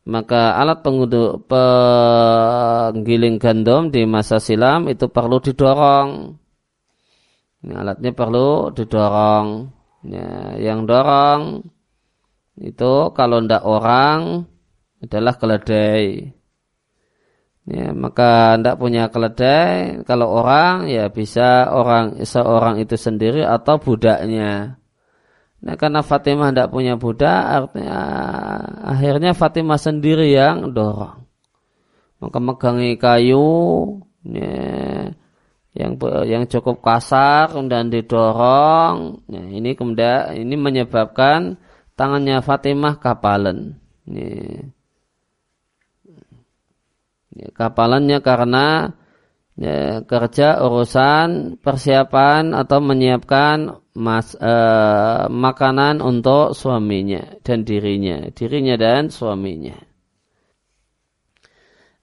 Maka 0.01 0.58
alat 0.58 0.81
penggiling 0.81 1.38
gandum 3.38 3.93
di 3.93 4.01
masa 4.10 4.41
silam 4.41 4.89
itu 4.89 5.05
perlu 5.13 5.38
didorong. 5.38 6.41
Ini 7.62 7.77
alatnya 7.77 8.10
perlu 8.17 8.74
didorong. 8.74 9.77
Ya, 10.01 10.58
yang 10.58 10.89
dorong 10.89 11.62
itu 12.58 13.13
kalau 13.13 13.46
tidak 13.46 13.62
orang 13.62 14.50
adalah 15.05 15.38
keledai. 15.38 16.34
Ya, 17.70 17.93
maka 17.93 18.58
tidak 18.58 18.81
punya 18.81 19.13
keledai, 19.13 20.01
kalau 20.10 20.34
orang 20.34 20.89
ya 20.89 21.13
bisa 21.13 21.70
orang 21.70 22.25
seorang 22.25 22.81
itu 22.81 22.98
sendiri 22.98 23.46
atau 23.46 23.77
budaknya. 23.77 24.80
Nah, 25.62 25.77
karena 25.77 26.01
Fatimah 26.01 26.50
tidak 26.50 26.74
punya 26.74 26.98
budak, 26.98 27.41
artinya 27.46 28.00
akhirnya 28.82 29.38
Fatimah 29.38 29.77
sendiri 29.77 30.34
yang 30.34 30.74
dorong. 30.74 31.22
Maka 32.18 32.38
megangi 32.41 32.98
kayu 32.98 34.01
ya, 34.25 35.10
yang 35.77 35.91
yang 36.25 36.44
cukup 36.50 36.82
kasar 36.82 37.53
dan 37.70 37.94
didorong. 37.94 39.22
Nah, 39.30 39.46
ini 39.53 39.77
kemudian 39.77 40.34
ini 40.34 40.58
menyebabkan 40.58 41.62
tangannya 41.94 42.41
Fatimah 42.41 42.98
kapalan. 42.98 43.77
Ya. 44.10 44.65
Ya, 47.32 47.48
kapalannya 47.56 48.20
karena 48.20 48.98
ya, 49.60 50.03
kerja 50.05 50.62
urusan 50.63 51.60
persiapan 51.60 52.55
atau 52.55 52.79
menyiapkan 52.79 53.81
mas, 53.96 54.36
uh, 54.39 55.27
makanan 55.27 56.00
untuk 56.00 56.55
suaminya 56.55 57.39
dan 57.43 57.67
dirinya, 57.67 58.31
dirinya 58.31 58.75
dan 58.79 59.12
suaminya. 59.12 59.75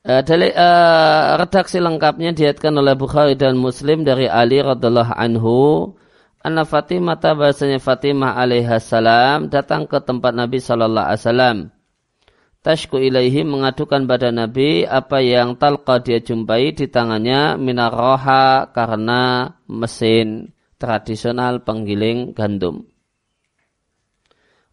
Uh, 0.08 0.22
dari 0.24 0.48
uh, 0.54 1.36
redaksi 1.36 1.80
lengkapnya 1.82 2.32
diatkan 2.32 2.72
oleh 2.76 2.96
Bukhari 2.96 3.36
dan 3.36 3.60
Muslim 3.60 4.04
dari 4.04 4.28
Ali 4.28 4.60
radhiallahu 4.60 5.12
anhu. 5.12 5.58
Anna 6.38 6.62
Fatimah 6.62 7.18
bahasanya 7.18 7.82
Fatimah 7.82 8.38
alaihissalam 8.38 9.50
datang 9.50 9.90
ke 9.90 9.98
tempat 9.98 10.32
Nabi 10.32 10.62
sallallahu 10.62 11.06
alaihi 11.12 11.20
wasallam 11.26 11.58
tashku 12.68 13.00
ilaihi 13.00 13.48
mengadukan 13.48 14.04
pada 14.04 14.28
Nabi 14.28 14.84
apa 14.84 15.24
yang 15.24 15.56
talqa 15.56 16.04
dia 16.04 16.20
jumpai 16.20 16.76
di 16.76 16.84
tangannya 16.92 17.56
minaroha 17.56 18.76
karena 18.76 19.56
mesin 19.64 20.52
tradisional 20.76 21.64
penggiling 21.64 22.36
gandum. 22.36 22.84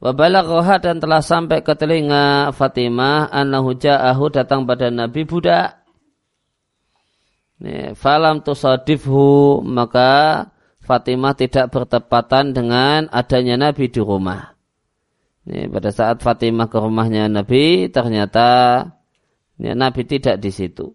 Wabalaghoha 0.03 0.83
dan 0.83 0.99
telah 0.99 1.23
sampai 1.23 1.63
ke 1.63 1.71
telinga 1.71 2.51
Fatimah 2.51 3.31
annahu 3.31 3.79
ja'ahu 3.79 4.27
datang 4.27 4.67
pada 4.67 4.91
Nabi 4.91 5.23
budak. 5.23 5.79
Falam 7.95 8.43
tusadifhu 8.43 9.63
maka 9.63 10.43
Fatimah 10.83 11.31
tidak 11.31 11.71
bertepatan 11.71 12.51
dengan 12.51 13.07
adanya 13.07 13.71
Nabi 13.71 13.87
di 13.87 14.03
rumah. 14.03 14.54
Ini 15.45 15.69
pada 15.69 15.93
saat 15.93 16.25
Fatimah 16.25 16.65
ke 16.65 16.77
rumahnya 16.81 17.29
Nabi, 17.29 17.85
ternyata 17.93 18.47
ya, 19.61 19.73
Nabi 19.77 20.01
tidak 20.09 20.41
di 20.41 20.49
situ. 20.49 20.89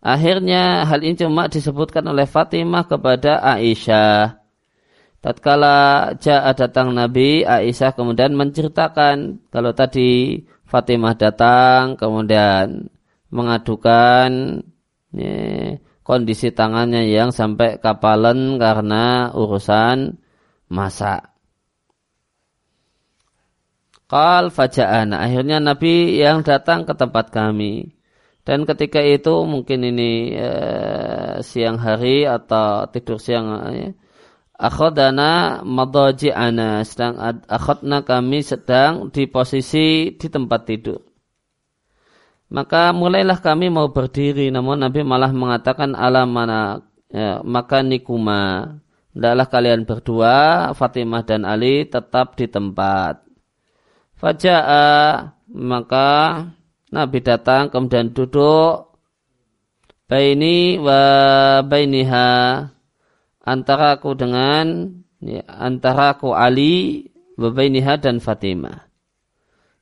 Akhirnya 0.00 0.88
hal 0.88 1.04
ini 1.04 1.20
cuma 1.20 1.52
disebutkan 1.52 2.08
oleh 2.08 2.24
Fatimah 2.24 2.88
kepada 2.88 3.44
Aisyah. 3.44 4.40
Tatkala 5.20 6.14
Ja'a 6.16 6.56
datang 6.56 6.96
Nabi, 6.96 7.44
Aisyah 7.44 7.92
kemudian 7.92 8.32
menceritakan 8.32 9.44
kalau 9.52 9.76
tadi 9.76 10.40
Fatimah 10.64 11.18
datang 11.18 12.00
kemudian 12.00 12.88
mengadukan 13.28 14.62
ya, 15.12 15.36
kondisi 16.06 16.54
tangannya 16.54 17.10
yang 17.10 17.34
sampai 17.34 17.82
kapalan 17.82 18.56
karena 18.56 19.34
urusan 19.34 20.16
masak. 20.72 21.35
Qal 24.06 24.54
faja'ana. 24.54 25.18
Akhirnya 25.18 25.58
Nabi 25.58 26.22
yang 26.22 26.46
datang 26.46 26.86
ke 26.86 26.94
tempat 26.94 27.34
kami. 27.34 27.90
Dan 28.46 28.62
ketika 28.62 29.02
itu 29.02 29.42
mungkin 29.42 29.82
ini 29.82 30.30
eh, 30.30 31.42
siang 31.42 31.82
hari 31.82 32.22
atau 32.22 32.86
tidur 32.94 33.18
siang 33.18 33.50
ya. 33.74 33.90
Akhodana 34.56 35.60
madaji'ana 35.66 36.80
sedang 36.86 37.18
akhodna 37.44 38.06
kami 38.06 38.40
sedang 38.40 39.12
di 39.12 39.28
posisi 39.28 40.16
di 40.16 40.26
tempat 40.30 40.60
tidur. 40.64 41.02
Maka 42.46 42.94
mulailah 42.94 43.42
kami 43.42 43.68
mau 43.68 43.90
berdiri 43.90 44.54
namun 44.54 44.80
Nabi 44.80 45.02
malah 45.02 45.34
mengatakan 45.34 45.98
alam 45.98 46.30
mana 46.30 46.80
ya, 47.10 47.42
maka 47.42 47.82
nikuma. 47.82 48.78
Hendaklah 49.12 49.48
kalian 49.50 49.82
berdua 49.82 50.36
Fatimah 50.72 51.26
dan 51.26 51.42
Ali 51.42 51.84
tetap 51.84 52.38
di 52.38 52.46
tempat. 52.46 53.25
Faja'a 54.16 54.86
maka 55.52 56.10
Nabi 56.88 57.18
datang 57.20 57.68
kemudian 57.68 58.16
duduk 58.16 58.96
baini 60.08 60.80
wa 60.80 61.02
bainiha 61.60 62.28
antara 63.44 64.00
aku 64.00 64.16
dengan 64.16 64.96
ya, 65.20 65.44
antara 65.46 66.16
aku 66.16 66.32
Ali 66.32 67.06
wa 67.36 67.52
bainiha 67.52 68.00
dan 68.00 68.18
Fatimah. 68.18 68.88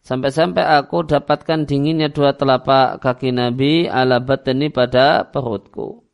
Sampai-sampai 0.04 0.60
aku 0.84 1.08
dapatkan 1.08 1.64
dinginnya 1.64 2.12
dua 2.12 2.36
telapak 2.36 3.00
kaki 3.00 3.32
Nabi 3.32 3.88
ala 3.88 4.20
batani 4.20 4.68
pada 4.68 5.24
perutku. 5.24 6.04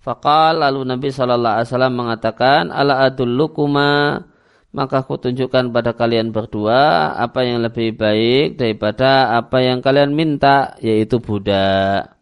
Fakal 0.00 0.64
lalu 0.64 0.88
Nabi 0.88 1.12
SAW 1.12 1.66
mengatakan 1.92 2.72
ala 2.72 3.04
adullukuma 3.04 4.22
maka 4.74 5.06
aku 5.06 5.16
tunjukkan 5.20 5.70
pada 5.70 5.94
kalian 5.94 6.34
berdua 6.34 7.12
apa 7.16 7.46
yang 7.46 7.62
lebih 7.62 7.94
baik 7.94 8.58
daripada 8.58 9.38
apa 9.38 9.62
yang 9.62 9.78
kalian 9.80 10.12
minta, 10.12 10.74
yaitu 10.82 11.22
budak. 11.22 12.18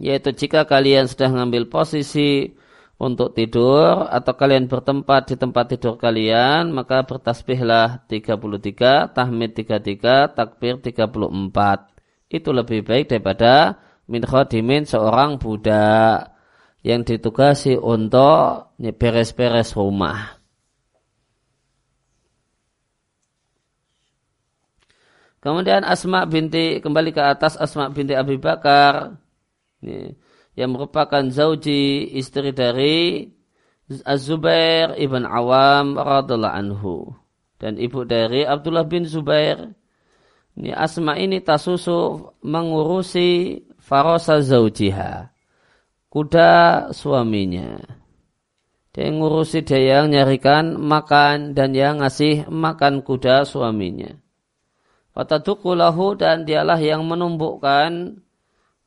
Yaitu 0.00 0.32
jika 0.32 0.64
kalian 0.64 1.06
sudah 1.06 1.28
mengambil 1.28 1.68
posisi 1.68 2.56
untuk 3.00 3.36
tidur 3.36 4.08
atau 4.08 4.32
kalian 4.36 4.68
bertempat 4.68 5.32
di 5.32 5.36
tempat 5.36 5.76
tidur 5.76 6.00
kalian, 6.00 6.72
maka 6.72 7.04
bertasbihlah 7.04 8.08
33, 8.08 9.12
tahmid 9.12 9.50
33, 9.56 10.36
takbir 10.36 10.80
34. 10.80 11.88
Itu 12.32 12.50
lebih 12.56 12.86
baik 12.86 13.12
daripada 13.12 13.80
min 14.10 14.24
khadimin 14.24 14.88
seorang 14.88 15.38
budak 15.38 16.39
yang 16.80 17.04
ditugasi 17.04 17.76
untuk 17.76 18.72
beres-beres 18.80 19.76
rumah. 19.76 20.40
Kemudian 25.40 25.88
Asma 25.88 26.28
binti 26.28 26.84
kembali 26.84 27.16
ke 27.16 27.22
atas 27.24 27.56
Asma 27.56 27.88
binti 27.88 28.12
Abi 28.12 28.36
Bakar 28.36 29.16
ini, 29.80 30.12
yang 30.52 30.76
merupakan 30.76 31.24
zauji 31.32 32.12
istri 32.12 32.52
dari 32.52 33.24
Az-Zubair 34.04 35.00
ibn 35.00 35.24
Awam 35.24 35.96
radhiallahu 35.96 36.54
anhu 36.54 36.96
dan 37.56 37.80
ibu 37.80 38.04
dari 38.04 38.44
Abdullah 38.44 38.84
bin 38.84 39.08
Zubair. 39.08 39.72
Ini 40.60 40.76
Asma 40.76 41.16
ini 41.16 41.40
tasusu 41.40 42.36
mengurusi 42.44 43.64
farosa 43.80 44.44
zaujiha 44.44 45.39
kuda 46.10 46.90
suaminya. 46.92 47.78
Dia 48.90 49.06
ngurusi 49.06 49.62
dia 49.62 50.02
yang 50.02 50.10
nyarikan 50.10 50.74
makan 50.74 51.54
dan 51.54 51.70
yang 51.78 52.02
ngasih 52.02 52.50
makan 52.50 53.06
kuda 53.06 53.46
suaminya. 53.46 54.18
Watadukulahu 55.14 56.18
dan 56.18 56.42
dialah 56.42 56.78
yang 56.82 57.06
menumbuhkan 57.06 58.18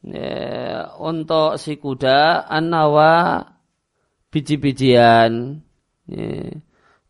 ya, 0.03 0.91
untuk 0.99 1.55
si 1.55 1.79
kuda 1.79 2.51
anawa 2.51 3.47
biji-bijian 4.27 5.63
ya, 6.11 6.51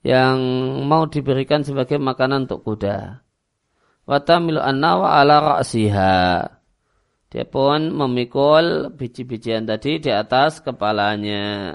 yang 0.05 0.37
mau 0.85 1.09
diberikan 1.09 1.65
sebagai 1.65 1.97
makanan 1.97 2.45
untuk 2.45 2.61
kuda. 2.61 3.25
Watamilu 4.05 4.61
anawa 4.61 5.17
ala 5.17 5.57
ra'siha. 5.57 6.45
Dia 7.33 7.49
pun 7.49 7.89
memikul 7.89 8.93
biji-bijian 8.93 9.65
tadi 9.65 9.97
di 9.97 10.13
atas 10.13 10.61
kepalanya. 10.61 11.73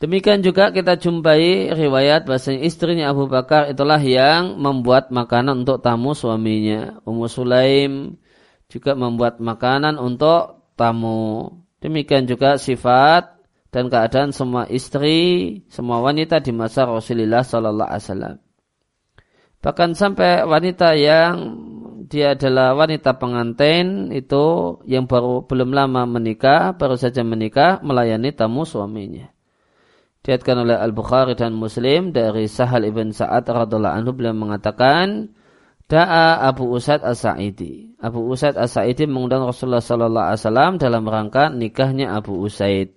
Demikian 0.00 0.40
juga 0.40 0.72
kita 0.72 0.96
jumpai 0.96 1.68
riwayat 1.76 2.24
bahasanya 2.24 2.64
istrinya 2.64 3.12
Abu 3.12 3.28
Bakar 3.28 3.68
itulah 3.68 4.00
yang 4.00 4.56
membuat 4.56 5.12
makanan 5.12 5.68
untuk 5.68 5.84
tamu 5.84 6.16
suaminya. 6.16 6.96
Ummu 7.04 7.28
Sulaim 7.28 8.16
juga 8.72 8.96
membuat 8.96 9.44
makanan 9.44 10.00
untuk 10.00 10.64
tamu. 10.80 11.60
Demikian 11.84 12.24
juga 12.24 12.56
sifat 12.56 13.36
dan 13.68 13.92
keadaan 13.92 14.32
semua 14.32 14.64
istri, 14.72 15.60
semua 15.68 16.00
wanita 16.00 16.40
di 16.40 16.56
masa 16.56 16.88
Rasulullah 16.88 17.44
Sallallahu 17.44 17.88
Alaihi 17.92 18.04
Wasallam. 18.08 18.43
Bahkan 19.64 19.96
sampai 19.96 20.44
wanita 20.44 20.92
yang 20.92 21.56
dia 22.04 22.36
adalah 22.36 22.76
wanita 22.76 23.16
pengantin 23.16 24.12
itu 24.12 24.76
yang 24.84 25.08
baru 25.08 25.48
belum 25.48 25.72
lama 25.72 26.04
menikah, 26.04 26.76
baru 26.76 27.00
saja 27.00 27.24
menikah 27.24 27.80
melayani 27.80 28.36
tamu 28.36 28.68
suaminya. 28.68 29.32
Diatkan 30.20 30.68
oleh 30.68 30.76
Al-Bukhari 30.76 31.32
dan 31.32 31.56
Muslim 31.56 32.12
dari 32.12 32.44
Sahal 32.44 32.84
ibn 32.84 33.12
Sa'ad 33.12 33.48
radhiallahu 33.48 33.96
anhu 34.04 34.12
beliau 34.12 34.36
mengatakan 34.36 35.32
Da'a 35.84 36.44
Abu 36.48 36.68
Usaid 36.68 37.04
As-Sa'idi. 37.04 37.96
Abu 38.00 38.24
Usaid 38.24 38.56
As-Sa'idi 38.56 39.04
mengundang 39.04 39.44
Rasulullah 39.48 39.84
sallallahu 39.84 40.28
alaihi 40.32 40.40
wasallam 40.44 40.72
dalam 40.80 41.04
rangka 41.08 41.52
nikahnya 41.52 42.12
Abu 42.16 42.40
Usaid. 42.40 42.96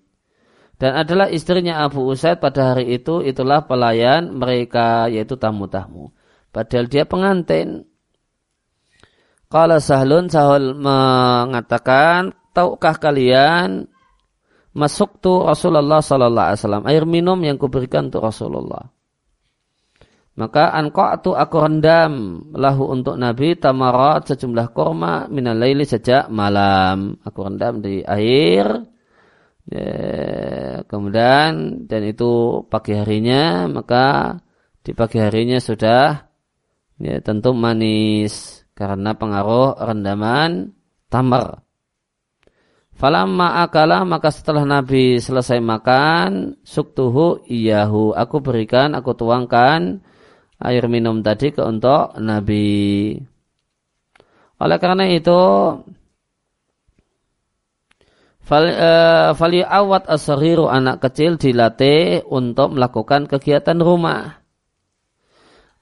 Dan 0.79 0.95
adalah 0.99 1.27
istrinya 1.27 1.83
Abu 1.83 2.07
Usaid 2.07 2.39
pada 2.39 2.75
hari 2.75 2.95
itu 2.95 3.19
itulah 3.23 3.67
pelayan 3.67 4.35
mereka 4.35 5.11
yaitu 5.11 5.35
tamu-tamu. 5.35 6.15
Padahal 6.49 6.85
dia 6.89 7.03
pengantin. 7.03 7.85
Kalau 9.47 9.79
Sahlun 9.79 10.27
Sahul 10.27 10.75
mengatakan, 10.75 12.35
tahukah 12.51 12.99
kalian 12.99 13.87
masuk 14.77 15.21
tu 15.23 15.41
Rasulullah 15.41 16.01
sallallahu 16.03 16.47
alaihi 16.53 16.59
wasallam 16.61 16.85
air 16.85 17.03
minum 17.07 17.39
yang 17.41 17.57
kuberikan 17.57 18.11
untuk 18.11 18.27
Rasulullah. 18.27 18.91
Maka 20.37 20.69
tu 21.25 21.33
aku 21.33 21.55
rendam 21.57 22.45
lahu 22.53 22.93
untuk 22.93 23.17
Nabi 23.17 23.57
tamarat 23.57 24.29
sejumlah 24.29 24.69
korma 24.69 25.25
minal 25.33 25.57
laili 25.57 25.81
sejak 25.81 26.29
malam. 26.29 27.17
Aku 27.25 27.41
rendam 27.41 27.81
di 27.81 28.05
air. 28.05 28.85
Ya, 29.67 30.85
kemudian 30.87 31.83
dan 31.91 32.01
itu 32.07 32.63
pagi 32.71 32.95
harinya 32.95 33.67
maka 33.67 34.39
di 34.79 34.95
pagi 34.95 35.19
harinya 35.19 35.59
sudah 35.59 36.26
ya, 37.01 37.21
tentu 37.21 37.53
manis 37.53 38.65
karena 38.77 39.17
pengaruh 39.17 39.77
rendaman 39.81 40.73
tamar. 41.09 41.65
Falamma 42.97 43.61
akala 43.61 44.01
maka 44.09 44.33
setelah 44.33 44.65
Nabi 44.65 45.21
selesai 45.21 45.61
makan, 45.61 46.57
suktuhu 46.65 47.45
iyahu. 47.45 48.17
Aku 48.17 48.41
berikan, 48.41 48.97
aku 48.97 49.13
tuangkan 49.13 50.01
air 50.57 50.83
minum 50.89 51.21
tadi 51.21 51.53
ke 51.53 51.61
untuk 51.61 52.17
Nabi. 52.17 53.13
Oleh 54.57 54.77
karena 54.81 55.05
itu, 55.13 55.41
Fali 58.47 59.59
uh, 59.61 59.67
awat 59.67 60.07
asariru 60.07 60.71
anak 60.71 61.03
kecil 61.03 61.35
dilatih 61.35 62.23
untuk 62.31 62.79
melakukan 62.79 63.27
kegiatan 63.27 63.75
rumah 63.75 64.46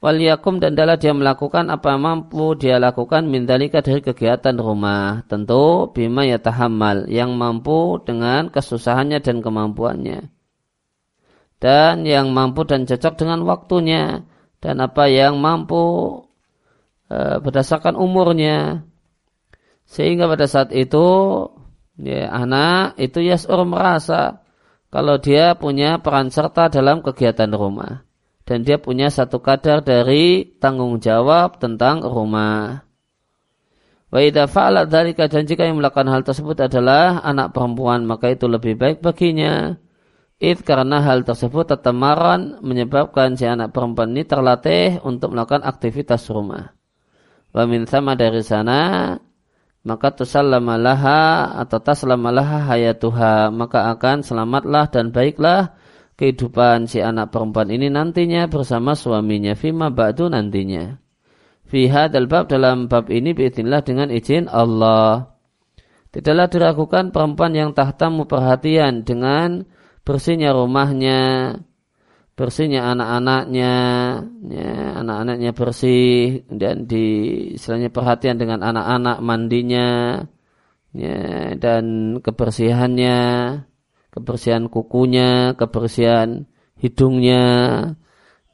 waliyakum 0.04 0.62
dan 0.62 0.78
dalam 0.78 1.00
dia 1.02 1.12
melakukan 1.16 1.72
apa 1.74 1.98
mampu 1.98 2.54
dia 2.60 2.78
lakukan 2.78 3.28
mindalika 3.28 3.82
dari 3.82 4.06
kegiatan 4.06 4.56
rumah. 4.56 5.26
Tentu 5.26 5.90
bima 5.92 6.28
ya 6.28 6.40
tahamal 6.40 7.10
yang 7.12 7.34
mampu 7.36 8.00
dengan 8.04 8.54
kesusahannya 8.54 9.20
dan 9.24 9.42
kemampuannya. 9.42 10.30
Dan 11.58 12.06
yang 12.06 12.36
mampu 12.36 12.68
dan 12.68 12.86
cocok 12.86 13.14
dengan 13.18 13.42
waktunya. 13.48 14.28
Dan 14.62 14.82
apa 14.82 15.10
yang 15.10 15.42
mampu 15.42 15.84
e, 17.10 17.42
berdasarkan 17.42 17.98
umurnya. 17.98 18.86
Sehingga 19.86 20.30
pada 20.30 20.46
saat 20.50 20.74
itu 20.74 21.06
ya, 21.98 22.30
anak 22.30 22.98
itu 22.98 23.22
yasur 23.22 23.66
merasa 23.66 24.46
kalau 24.90 25.22
dia 25.22 25.54
punya 25.60 26.02
peran 26.02 26.34
serta 26.34 26.74
dalam 26.74 27.06
kegiatan 27.06 27.52
rumah 27.54 28.05
dan 28.46 28.62
dia 28.62 28.78
punya 28.78 29.10
satu 29.10 29.42
kadar 29.42 29.82
dari 29.82 30.56
tanggung 30.62 31.02
jawab 31.02 31.58
tentang 31.58 32.06
rumah. 32.06 32.86
Wa 34.14 34.22
idza 34.22 34.46
fa'ala 34.46 34.86
dzalika 34.86 35.26
dan 35.28 35.50
jika 35.50 35.66
yang 35.66 35.82
melakukan 35.82 36.08
hal 36.08 36.22
tersebut 36.22 36.56
adalah 36.62 37.26
anak 37.26 37.52
perempuan 37.52 38.06
maka 38.06 38.32
itu 38.32 38.46
lebih 38.46 38.78
baik 38.78 39.02
baginya. 39.02 39.76
It 40.38 40.62
karena 40.62 41.02
hal 41.02 41.26
tersebut 41.26 41.74
tetemaran 41.74 42.62
menyebabkan 42.62 43.34
si 43.34 43.50
anak 43.50 43.74
perempuan 43.74 44.14
ini 44.14 44.24
terlatih 44.28 45.02
untuk 45.02 45.34
melakukan 45.34 45.66
aktivitas 45.66 46.30
rumah. 46.30 46.78
Wa 47.50 47.66
min 47.66 47.90
sama 47.90 48.14
dari 48.14 48.46
sana 48.46 49.16
maka 49.86 50.14
tusallama 50.14 50.82
laha 50.82 51.56
atau 51.62 51.78
taslama 51.78 52.34
laha 52.34 52.74
hayatuha 52.74 53.54
maka 53.54 53.94
akan 53.94 54.26
selamatlah 54.26 54.90
dan 54.90 55.14
baiklah 55.14 55.78
kehidupan 56.16 56.88
si 56.88 57.04
anak 57.04 57.32
perempuan 57.32 57.72
ini 57.72 57.92
nantinya 57.92 58.48
bersama 58.48 58.96
suaminya 58.96 59.54
fima 59.54 59.92
ba'du 59.92 60.32
nantinya. 60.32 60.96
Fi 61.66 61.90
hadal 61.92 62.30
bab 62.30 62.48
dalam 62.48 62.88
bab 62.88 63.10
ini 63.12 63.36
biiznillah 63.36 63.82
dengan 63.84 64.14
izin 64.14 64.48
Allah. 64.48 65.36
Tidaklah 66.14 66.48
diragukan 66.48 67.12
perempuan 67.12 67.52
yang 67.52 67.76
tahtamu 67.76 68.24
perhatian 68.24 69.04
dengan 69.04 69.68
bersihnya 70.08 70.56
rumahnya, 70.56 71.52
bersihnya 72.40 72.88
anak-anaknya, 72.96 73.74
ya, 74.48 74.72
anak-anaknya 75.04 75.52
bersih 75.52 76.48
dan 76.48 76.88
di 76.88 77.04
istilahnya 77.60 77.92
perhatian 77.92 78.40
dengan 78.40 78.64
anak-anak 78.64 79.18
mandinya, 79.20 80.24
ya, 80.96 81.52
dan 81.60 82.16
kebersihannya, 82.24 83.20
kebersihan 84.16 84.72
kukunya, 84.72 85.60
kebersihan 85.60 86.48
hidungnya, 86.80 87.44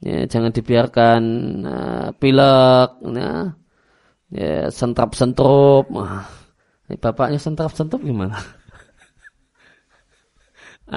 ya, 0.02 0.26
jangan 0.26 0.50
dibiarkan 0.50 1.22
uh, 1.62 2.08
pilek, 2.18 2.90
ya, 3.14 3.54
ya 4.34 4.54
sentrap 4.74 5.14
sentrup. 5.14 5.86
Ini 6.90 6.98
bapaknya 6.98 7.38
sentrap 7.38 7.70
sentrup 7.78 8.02
gimana? 8.02 8.34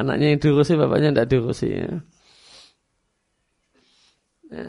Anaknya 0.02 0.34
yang 0.34 0.42
diurusi, 0.42 0.74
bapaknya 0.74 1.14
tidak 1.14 1.30
diurusi. 1.30 1.70
Ya. 1.70 2.02
ya 4.50 4.66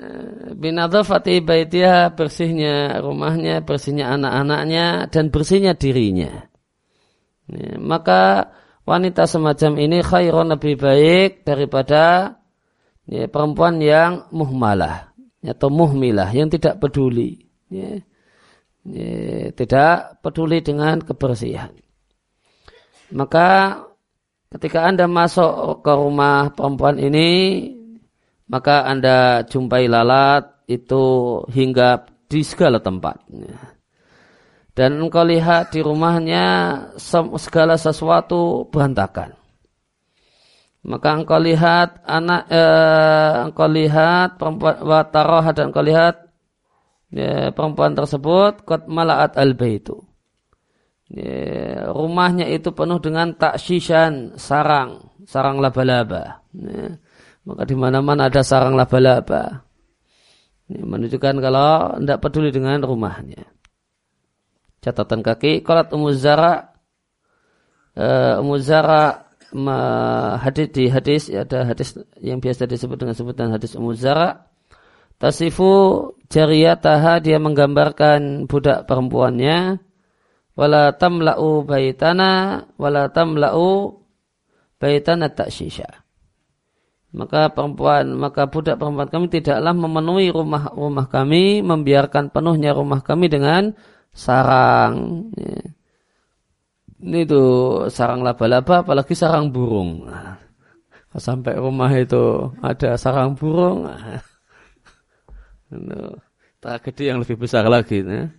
Binadhafati 0.53 1.41
baitiha 1.41 2.13
bersihnya 2.13 3.01
rumahnya, 3.01 3.65
bersihnya 3.65 4.13
anak-anaknya, 4.13 5.09
dan 5.09 5.33
bersihnya 5.33 5.73
dirinya. 5.73 6.53
Ya, 7.49 7.81
maka 7.81 8.53
wanita 8.87 9.27
semacam 9.27 9.73
ini 9.83 9.99
khairun 10.01 10.55
lebih 10.55 10.79
baik 10.79 11.43
daripada 11.43 12.39
ya, 13.05 13.27
perempuan 13.27 13.83
yang 13.83 14.31
muhmalah 14.31 15.11
atau 15.43 15.69
muhmilah 15.69 16.31
yang 16.31 16.47
tidak 16.47 16.79
peduli 16.79 17.51
ya, 17.67 17.99
ya, 18.87 19.51
tidak 19.53 20.23
peduli 20.23 20.63
dengan 20.63 21.03
kebersihan. 21.03 21.75
Maka 23.11 23.83
ketika 24.55 24.87
anda 24.87 25.11
masuk 25.11 25.83
ke 25.83 25.93
rumah 25.93 26.55
perempuan 26.55 27.03
ini 27.03 27.29
maka 28.47 28.87
anda 28.87 29.43
jumpai 29.43 29.91
lalat 29.91 30.47
itu 30.71 31.03
hingga 31.51 32.07
di 32.31 32.43
segala 32.47 32.79
tempat 32.79 33.27
ya 33.31 33.76
dan 34.77 35.01
engkau 35.01 35.25
lihat 35.25 35.73
di 35.73 35.81
rumahnya 35.81 36.45
segala 37.41 37.81
sesuatu 37.81 38.69
berantakan. 38.69 39.33
Maka 40.85 41.09
engkau 41.17 41.41
lihat 41.41 42.05
anak, 42.05 42.47
eh, 42.53 43.33
engkau 43.49 43.67
lihat 43.73 44.37
perempuan 44.37 44.77
wataroh 44.85 45.43
dan 45.57 45.73
engkau 45.73 45.81
lihat 45.83 46.29
ya, 47.09 47.51
perempuan 47.57 47.97
tersebut 47.97 48.69
kot 48.69 48.85
malaat 48.87 49.35
al 49.41 49.57
itu. 49.65 49.97
Ya, 51.09 51.89
rumahnya 51.91 52.45
itu 52.51 52.69
penuh 52.77 53.01
dengan 53.01 53.33
taksishan 53.33 54.37
sarang, 54.37 55.09
sarang 55.25 55.57
laba-laba. 55.57 56.45
Ya, 56.53 57.01
maka 57.49 57.63
di 57.65 57.75
mana-mana 57.79 58.29
ada 58.29 58.45
sarang 58.45 58.77
laba-laba. 58.77 59.65
Menunjukkan 60.69 61.39
kalau 61.41 61.95
tidak 62.03 62.19
peduli 62.21 62.51
dengan 62.51 62.83
rumahnya 62.83 63.56
catatan 64.87 65.27
kaki. 65.27 65.67
Qalat 65.67 65.91
Ummu 65.91 66.15
Zara 66.15 66.71
uh, 67.99 68.39
Ummu 68.39 68.57
Zara 68.63 69.27
hadis 70.39 70.69
di 70.71 70.87
hadis 70.87 71.23
ada 71.33 71.67
hadis 71.67 71.99
yang 72.23 72.39
biasa 72.39 72.71
disebut 72.71 72.95
dengan 73.03 73.19
sebutan 73.19 73.51
hadis 73.51 73.75
Ummu 73.75 73.99
Zara. 73.99 74.47
Tasifu 75.19 76.13
jariyataha 76.31 77.25
dia 77.25 77.43
menggambarkan 77.43 78.47
budak 78.47 78.87
perempuannya. 78.87 79.83
Wala 80.57 80.95
tamla'u 80.95 81.69
baitana 81.69 82.65
wala 82.81 83.13
tamla'u 83.13 84.01
baitana 84.81 85.29
takshisha 85.29 86.07
maka 87.17 87.49
perempuan 87.49 88.13
maka 88.13 88.45
budak 88.45 88.77
perempuan 88.77 89.09
kami 89.09 89.33
tidaklah 89.33 89.73
memenuhi 89.73 90.29
rumah 90.29 90.69
rumah 90.77 91.09
kami 91.09 91.65
membiarkan 91.65 92.29
penuhnya 92.29 92.77
rumah 92.77 93.01
kami 93.01 93.33
dengan 93.33 93.73
sarang 94.17 95.29
ya. 95.37 95.61
ini 97.05 97.29
tuh 97.29 97.87
sarang 97.93 98.25
laba-laba 98.25 98.81
apalagi 98.81 99.13
sarang 99.13 99.53
burung 99.53 100.09
nah, 100.09 100.41
sampai 101.13 101.61
rumah 101.61 101.93
itu 101.93 102.49
ada 102.65 102.97
sarang 102.97 103.37
burung 103.37 103.85
itu 105.77 106.01
tragedi 106.57 107.13
yang 107.13 107.21
lebih 107.21 107.37
besar 107.37 107.69
lagi 107.69 108.01
ya. 108.01 108.33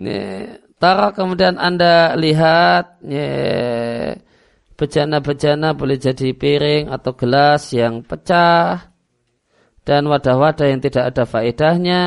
ini 0.00 0.18
tara 0.80 1.12
kemudian 1.12 1.60
anda 1.60 2.16
lihat 2.16 3.04
ya, 3.04 3.28
Bejana-bejana 4.82 5.78
boleh 5.78 5.94
jadi 5.94 6.34
piring 6.34 6.90
atau 6.90 7.14
gelas 7.14 7.70
yang 7.70 8.02
pecah 8.02 8.90
dan 9.86 10.10
wadah-wadah 10.10 10.66
yang 10.66 10.82
tidak 10.82 11.14
ada 11.14 11.22
faedahnya, 11.22 12.02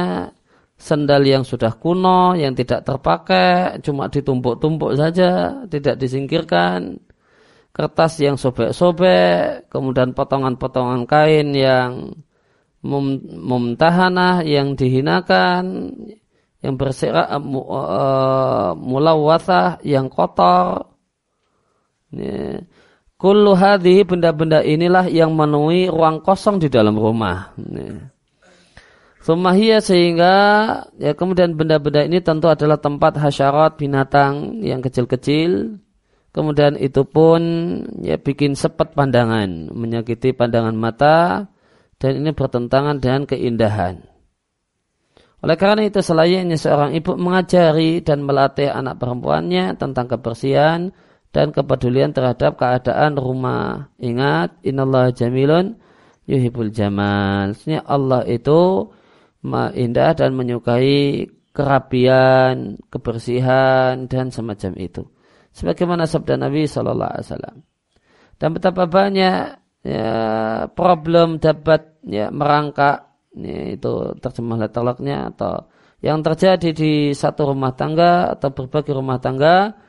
sendal 0.86 1.26
yang 1.26 1.41
sudah 1.41 1.74
kuno, 1.82 2.38
yang 2.38 2.54
tidak 2.54 2.86
terpakai, 2.86 3.82
cuma 3.82 4.06
ditumpuk-tumpuk 4.13 4.93
saja, 4.93 5.65
tidak 5.65 5.98
disingkirkan, 5.98 7.02
kertas 7.74 8.21
yang 8.21 8.38
sobek-sobek, 8.38 9.65
kemudian 9.74 10.13
potongan-potongan 10.13 11.10
kain 11.10 11.58
yang 11.58 12.13
mum 12.86 13.17
mumtahanah 13.26 14.45
yang 14.45 14.78
dihinakan, 14.78 15.89
yang 16.62 16.78
berserak 16.78 17.26
uh, 17.34 17.41
uh, 17.41 18.71
mulawwathah 18.78 19.82
yang 19.82 20.13
kotor, 20.13 20.95
Ya. 22.15 22.63
Kullu 23.15 23.56
benda-benda 24.08 24.60
inilah 24.60 25.08
yang 25.08 25.32
memenuhi 25.36 25.88
ruang 25.88 26.19
kosong 26.19 26.60
di 26.60 26.67
dalam 26.67 27.00
rumah. 27.00 27.56
Ya. 27.56 28.12
Sumahiyah 29.26 29.82
sehingga 29.82 30.36
ya 31.02 31.18
kemudian 31.18 31.58
benda-benda 31.58 32.06
ini 32.06 32.22
tentu 32.22 32.46
adalah 32.46 32.78
tempat 32.78 33.18
hasyarat 33.18 33.82
binatang 33.82 34.62
yang 34.62 34.86
kecil-kecil. 34.86 35.82
Kemudian 36.30 36.78
itu 36.78 37.02
pun 37.10 37.42
ya 38.06 38.22
bikin 38.22 38.54
sepet 38.54 38.94
pandangan, 38.94 39.74
menyakiti 39.74 40.30
pandangan 40.30 40.78
mata 40.78 41.50
dan 41.98 42.12
ini 42.22 42.38
bertentangan 42.38 43.02
dengan 43.02 43.26
keindahan. 43.26 44.06
Oleh 45.42 45.58
karena 45.58 45.90
itu 45.90 46.06
selayaknya 46.06 46.62
seorang 46.62 46.94
ibu 46.94 47.18
mengajari 47.18 48.06
dan 48.06 48.22
melatih 48.22 48.70
anak 48.70 49.02
perempuannya 49.02 49.74
tentang 49.80 50.06
kebersihan, 50.06 50.94
dan 51.36 51.52
kepedulian 51.52 52.16
terhadap 52.16 52.56
keadaan 52.56 53.20
rumah. 53.20 53.92
Ingat, 54.00 54.64
innallaha 54.64 55.12
jamilun 55.12 55.76
yuhibul 56.24 56.72
jamal. 56.72 57.52
Sebenarnya 57.58 57.84
Allah 57.84 58.24
itu 58.24 58.88
indah 59.74 60.18
dan 60.18 60.34
menyukai 60.34 61.30
kerapian, 61.56 62.76
kebersihan 62.92 64.12
dan 64.12 64.28
semacam 64.30 64.76
itu. 64.76 65.08
Sebagaimana 65.56 66.04
sabda 66.04 66.36
Nabi 66.36 66.68
Shallallahu 66.68 67.12
Alaihi 67.16 67.28
Wasallam. 67.32 67.58
Dan 68.36 68.50
betapa 68.52 68.84
banyak 68.92 69.40
ya, 69.88 70.12
problem 70.76 71.40
dapat 71.40 71.96
ya, 72.04 72.28
merangkak 72.28 73.08
ya, 73.32 73.72
itu 73.72 74.20
terjemah 74.20 74.68
letterlocknya 74.68 75.32
atau 75.32 75.72
yang 76.04 76.20
terjadi 76.20 76.76
di 76.76 76.94
satu 77.16 77.56
rumah 77.56 77.72
tangga 77.72 78.36
atau 78.36 78.52
berbagai 78.52 78.92
rumah 78.92 79.24
tangga 79.24 79.80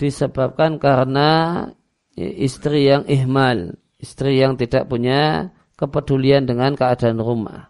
disebabkan 0.00 0.80
karena 0.80 1.68
istri 2.16 2.88
yang 2.88 3.04
ihmal, 3.04 3.76
istri 4.00 4.40
yang 4.40 4.56
tidak 4.56 4.88
punya 4.88 5.52
kepedulian 5.76 6.48
dengan 6.48 6.72
keadaan 6.72 7.20
rumah. 7.20 7.69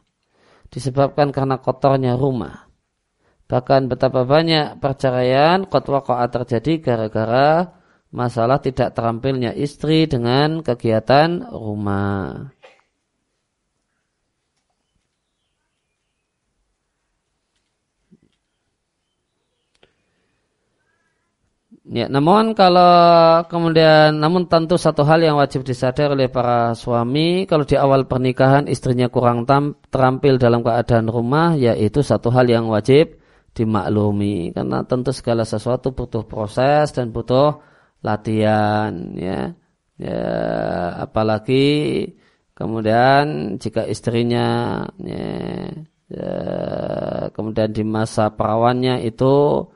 Disebabkan 0.70 1.34
karena 1.34 1.58
kotornya 1.58 2.14
rumah. 2.14 2.70
Bahkan 3.50 3.90
betapa 3.90 4.22
banyak 4.22 4.78
perceraian 4.78 5.66
kotwa 5.66 6.06
terjadi 6.30 6.78
gara-gara 6.78 7.74
masalah 8.14 8.62
tidak 8.62 8.94
terampilnya 8.94 9.50
istri 9.58 10.06
dengan 10.06 10.62
kegiatan 10.62 11.50
rumah. 11.50 12.54
Ya, 21.90 22.06
namun 22.06 22.54
kalau 22.54 23.42
kemudian, 23.50 24.22
namun 24.22 24.46
tentu 24.46 24.78
satu 24.78 25.02
hal 25.02 25.26
yang 25.26 25.34
wajib 25.42 25.66
disadari 25.66 26.14
oleh 26.14 26.28
para 26.30 26.70
suami, 26.78 27.50
kalau 27.50 27.66
di 27.66 27.74
awal 27.74 28.06
pernikahan 28.06 28.70
istrinya 28.70 29.10
kurang 29.10 29.42
tam, 29.42 29.74
terampil 29.90 30.38
dalam 30.38 30.62
keadaan 30.62 31.10
rumah, 31.10 31.58
yaitu 31.58 32.06
satu 32.06 32.30
hal 32.30 32.46
yang 32.46 32.70
wajib 32.70 33.18
dimaklumi. 33.58 34.54
Karena 34.54 34.86
tentu 34.86 35.10
segala 35.10 35.42
sesuatu 35.42 35.90
butuh 35.90 36.22
proses 36.30 36.94
dan 36.94 37.10
butuh 37.10 37.58
latihan, 38.06 38.94
ya. 39.18 39.50
Ya, 39.98 40.22
apalagi 41.10 41.66
kemudian 42.54 43.58
jika 43.58 43.82
istrinya, 43.90 44.46
ya, 45.02 45.26
ya 46.06 46.30
kemudian 47.34 47.74
di 47.74 47.82
masa 47.82 48.30
perawannya 48.30 49.02
itu 49.02 49.66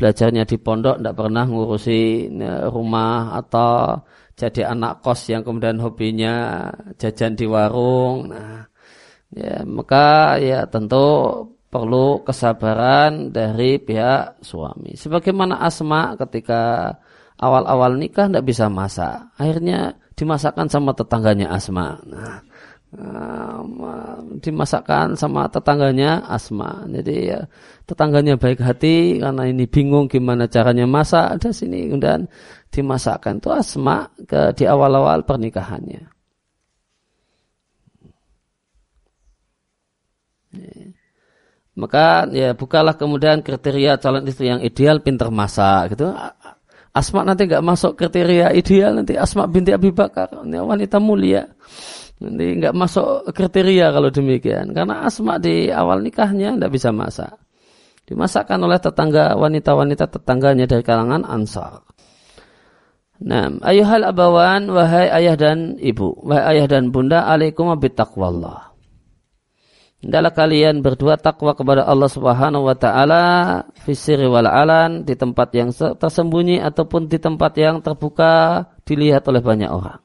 belajarnya 0.00 0.48
di 0.48 0.56
pondok 0.56 0.96
tidak 0.96 1.12
pernah 1.12 1.44
ngurusi 1.44 2.32
rumah 2.72 3.36
atau 3.36 4.00
jadi 4.32 4.72
anak 4.72 5.04
kos 5.04 5.28
yang 5.28 5.44
kemudian 5.44 5.76
hobinya 5.76 6.64
jajan 6.96 7.36
di 7.36 7.44
warung. 7.44 8.32
Nah, 8.32 8.64
ya 9.28 9.60
maka 9.68 10.40
ya 10.40 10.64
tentu 10.64 11.04
perlu 11.68 12.24
kesabaran 12.24 13.28
dari 13.28 13.76
pihak 13.76 14.40
suami. 14.40 14.96
Sebagaimana 14.96 15.60
Asma 15.60 16.16
ketika 16.16 16.96
awal-awal 17.36 18.00
nikah 18.00 18.32
tidak 18.32 18.48
bisa 18.48 18.72
masak, 18.72 19.28
akhirnya 19.36 20.00
dimasakkan 20.16 20.72
sama 20.72 20.96
tetangganya 20.96 21.52
Asma. 21.52 22.00
Nah, 22.08 22.40
dimasakkan 24.42 25.14
sama 25.14 25.46
tetangganya 25.46 26.26
Asma. 26.26 26.82
Jadi 26.90 27.30
ya 27.30 27.46
tetangganya 27.86 28.34
baik 28.34 28.58
hati 28.58 29.22
karena 29.22 29.46
ini 29.46 29.70
bingung 29.70 30.10
gimana 30.10 30.50
caranya 30.50 30.90
masak. 30.90 31.38
Ada 31.38 31.54
sini 31.54 31.86
kemudian 31.86 32.26
dimasakkan 32.74 33.38
itu 33.38 33.50
Asma 33.54 34.10
ke 34.26 34.50
di 34.58 34.64
awal-awal 34.66 35.22
pernikahannya. 35.22 36.02
Maka 41.78 42.26
ya 42.34 42.58
bukalah 42.58 42.98
kemudian 42.98 43.40
kriteria 43.46 44.02
calon 44.02 44.26
istri 44.26 44.50
yang 44.50 44.60
ideal 44.60 44.98
pinter 44.98 45.30
masak 45.30 45.94
gitu. 45.94 46.10
Asma 46.90 47.22
nanti 47.22 47.46
nggak 47.46 47.62
masuk 47.62 47.94
kriteria 47.94 48.50
ideal 48.50 48.98
nanti 48.98 49.14
Asma 49.14 49.46
binti 49.46 49.70
Abi 49.70 49.94
Bakar 49.94 50.42
wanita 50.42 50.98
mulia. 50.98 51.46
Nanti 52.20 52.60
nggak 52.60 52.76
masuk 52.76 53.32
kriteria 53.32 53.96
kalau 53.96 54.12
demikian. 54.12 54.76
Karena 54.76 55.08
Asma 55.08 55.40
di 55.40 55.72
awal 55.72 56.04
nikahnya 56.04 56.52
tidak 56.56 56.72
bisa 56.76 56.92
masak. 56.92 57.32
Dimasakkan 58.04 58.60
oleh 58.60 58.76
tetangga 58.76 59.32
wanita-wanita 59.40 60.04
tetangganya 60.12 60.68
dari 60.68 60.84
kalangan 60.84 61.24
Ansar. 61.24 61.80
Nah, 63.20 63.52
ayuhal 63.60 64.04
abawan, 64.08 64.68
wahai 64.72 65.12
ayah 65.12 65.36
dan 65.36 65.76
ibu, 65.76 66.16
wahai 66.24 66.56
ayah 66.56 66.66
dan 66.72 66.88
bunda, 66.88 67.28
alaikum 67.28 67.68
taqwallah. 67.76 68.72
Hendaklah 70.00 70.32
kalian 70.32 70.80
berdua 70.80 71.20
takwa 71.20 71.52
kepada 71.52 71.84
Allah 71.84 72.08
Subhanahu 72.08 72.64
wa 72.64 72.72
taala 72.72 73.24
fisiri 73.84 74.24
wal 74.24 74.48
alan 74.48 75.04
di 75.04 75.12
tempat 75.12 75.52
yang 75.52 75.68
tersembunyi 75.76 76.56
ataupun 76.64 77.04
di 77.04 77.20
tempat 77.20 77.52
yang 77.60 77.84
terbuka 77.84 78.64
dilihat 78.88 79.28
oleh 79.28 79.44
banyak 79.44 79.68
orang. 79.68 80.00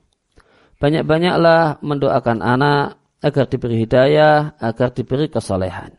Banyak-banyaklah 0.86 1.82
mendoakan 1.82 2.46
anak 2.46 3.02
agar 3.18 3.50
diberi 3.50 3.90
hidayah, 3.90 4.54
agar 4.62 4.94
diberi 4.94 5.34
kesolehan. 5.34 5.98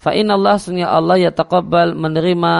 Fa'in 0.00 0.32
Allah 0.32 0.56
sunya 0.56 0.88
Allah 0.88 1.20
ya 1.20 1.28
taqabbal 1.28 1.92
menerima 1.92 2.54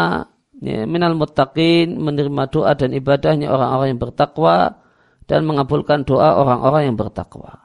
ya, 0.60 0.84
minal 0.84 1.16
muttaqin, 1.16 1.96
menerima 1.96 2.52
doa 2.52 2.76
dan 2.76 2.92
ibadahnya 2.92 3.48
orang-orang 3.48 3.96
yang 3.96 4.00
bertakwa 4.04 4.76
dan 5.24 5.48
mengabulkan 5.48 6.04
doa 6.04 6.36
orang-orang 6.36 6.92
yang 6.92 7.00
bertakwa. 7.00 7.64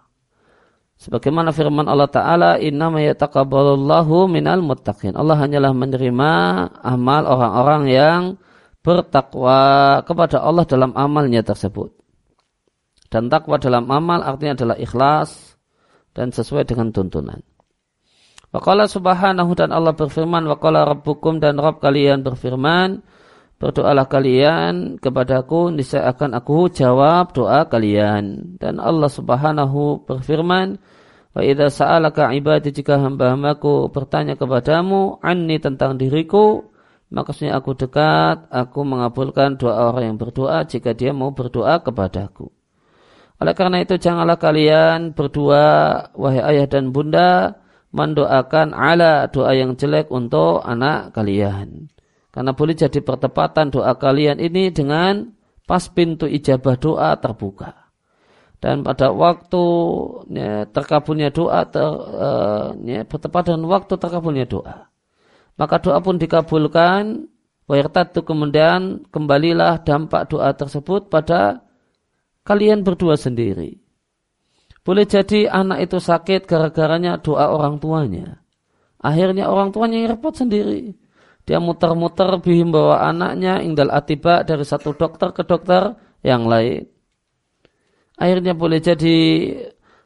Sebagaimana 0.96 1.52
firman 1.52 1.92
Allah 1.92 2.08
Ta'ala, 2.08 2.56
Inna 2.56 2.88
ma 2.88 3.04
yataqabbalullahu 3.04 4.32
minal 4.32 4.64
muttaqin. 4.64 5.12
Allah 5.20 5.36
hanyalah 5.36 5.76
menerima 5.76 6.32
amal 6.88 7.28
orang-orang 7.28 7.84
yang 7.92 8.22
bertakwa 8.80 10.00
kepada 10.08 10.40
Allah 10.40 10.64
dalam 10.64 10.96
amalnya 10.96 11.44
tersebut. 11.44 12.01
Dan 13.12 13.28
takwa 13.28 13.60
dalam 13.60 13.91
amal 13.91 14.24
artinya 14.24 14.56
adalah 14.56 14.78
ikhlas 14.80 15.60
dan 16.15 16.32
sesuai 16.32 16.63
dengan 16.63 16.95
tuntunan. 16.95 17.43
Waqala 18.56 18.88
subhanahu 18.88 19.52
dan 19.52 19.76
Allah 19.76 19.91
berfirman, 19.91 20.47
Waqala 20.47 20.88
rabbukum 20.88 21.43
dan 21.43 21.60
Rabb 21.60 21.84
kalian 21.84 22.24
berfirman, 22.24 23.04
berdoalah 23.62 24.10
kalian 24.10 24.97
kepadaku 24.97 25.69
niscaya 25.69 26.10
akan 26.10 26.34
aku 26.41 26.74
jawab 26.74 27.30
doa 27.38 27.69
kalian 27.69 28.58
dan 28.58 28.82
Allah 28.82 29.06
Subhanahu 29.06 30.02
berfirman 30.10 30.82
wa 31.38 31.41
idza 31.45 31.69
sa'alaka 31.69 32.34
ibadi 32.34 32.74
jika 32.74 32.97
hamba-hambaku 32.97 33.93
bertanya 33.93 34.34
kepadamu 34.34 35.21
anni 35.21 35.62
tentang 35.62 36.02
diriku 36.02 36.74
maka 37.13 37.38
aku 37.38 37.78
dekat 37.78 38.50
aku 38.50 38.82
mengabulkan 38.82 39.62
doa 39.62 39.93
orang 39.93 40.10
yang 40.10 40.17
berdoa 40.17 40.65
jika 40.65 40.97
dia 40.97 41.13
mau 41.13 41.30
berdoa 41.30 41.86
kepadaku 41.86 42.50
oleh 43.41 43.54
karena 43.58 43.82
itu 43.82 43.97
janganlah 43.97 44.38
kalian 44.38 45.17
berdua 45.17 45.65
wahai 46.13 46.41
ayah 46.54 46.69
dan 46.69 46.93
bunda 46.93 47.58
mendoakan 47.89 48.71
ala 48.77 49.27
doa 49.34 49.51
yang 49.58 49.73
jelek 49.75 50.08
untuk 50.13 50.62
anak 50.62 51.12
kalian 51.12 51.89
karena 52.32 52.56
boleh 52.56 52.75
jadi 52.80 53.04
pertepatan 53.04 53.75
doa 53.75 53.91
kalian 53.99 54.39
ini 54.39 54.71
dengan 54.71 55.36
pas 55.67 55.84
pintu 55.91 56.27
ijabah 56.27 56.75
doa 56.80 57.12
terbuka. 57.19 57.91
Dan 58.62 58.84
pada 58.86 59.10
waktu 59.12 59.63
ya, 60.32 60.63
terkabulnya 60.69 61.34
doa 61.34 61.65
ter, 61.65 61.82
uh, 61.88 62.71
ya, 62.86 63.04
bertepatan 63.04 63.63
waktu 63.67 63.97
terkabulnya 63.97 64.45
doa. 64.47 64.91
Maka 65.60 65.80
doa 65.80 65.99
pun 65.99 66.19
dikabulkan. 66.19 67.27
Wayartatu 67.71 68.27
kemudian 68.27 69.08
kembalilah 69.15 69.80
dampak 69.88 70.27
doa 70.27 70.51
tersebut 70.51 71.08
pada 71.08 71.63
kalian 72.47 72.82
berdua 72.86 73.15
sendiri. 73.17 73.77
Boleh 74.82 75.06
jadi 75.06 75.45
anak 75.45 75.91
itu 75.91 76.01
sakit 76.01 76.49
gara-garanya 76.49 77.21
doa 77.21 77.54
orang 77.54 77.77
tuanya. 77.77 78.41
Akhirnya 79.01 79.49
orang 79.49 79.69
tuanya 79.69 80.01
yang 80.01 80.17
repot 80.17 80.34
sendiri 80.34 80.97
dia 81.45 81.58
muter-muter 81.58 82.30
bihim 82.39 82.69
bawa 82.69 83.10
anaknya 83.10 83.60
indal 83.65 83.89
atiba 83.89 84.45
dari 84.45 84.62
satu 84.62 84.93
dokter 84.93 85.34
ke 85.34 85.41
dokter 85.41 85.97
yang 86.21 86.45
lain. 86.45 86.86
Akhirnya 88.21 88.54
boleh 88.54 88.77
jadi 88.77 89.17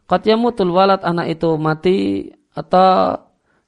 qatyamutul 0.08 0.72
walad 0.72 1.04
anak 1.04 1.36
itu 1.36 1.60
mati 1.60 2.32
atau 2.56 3.20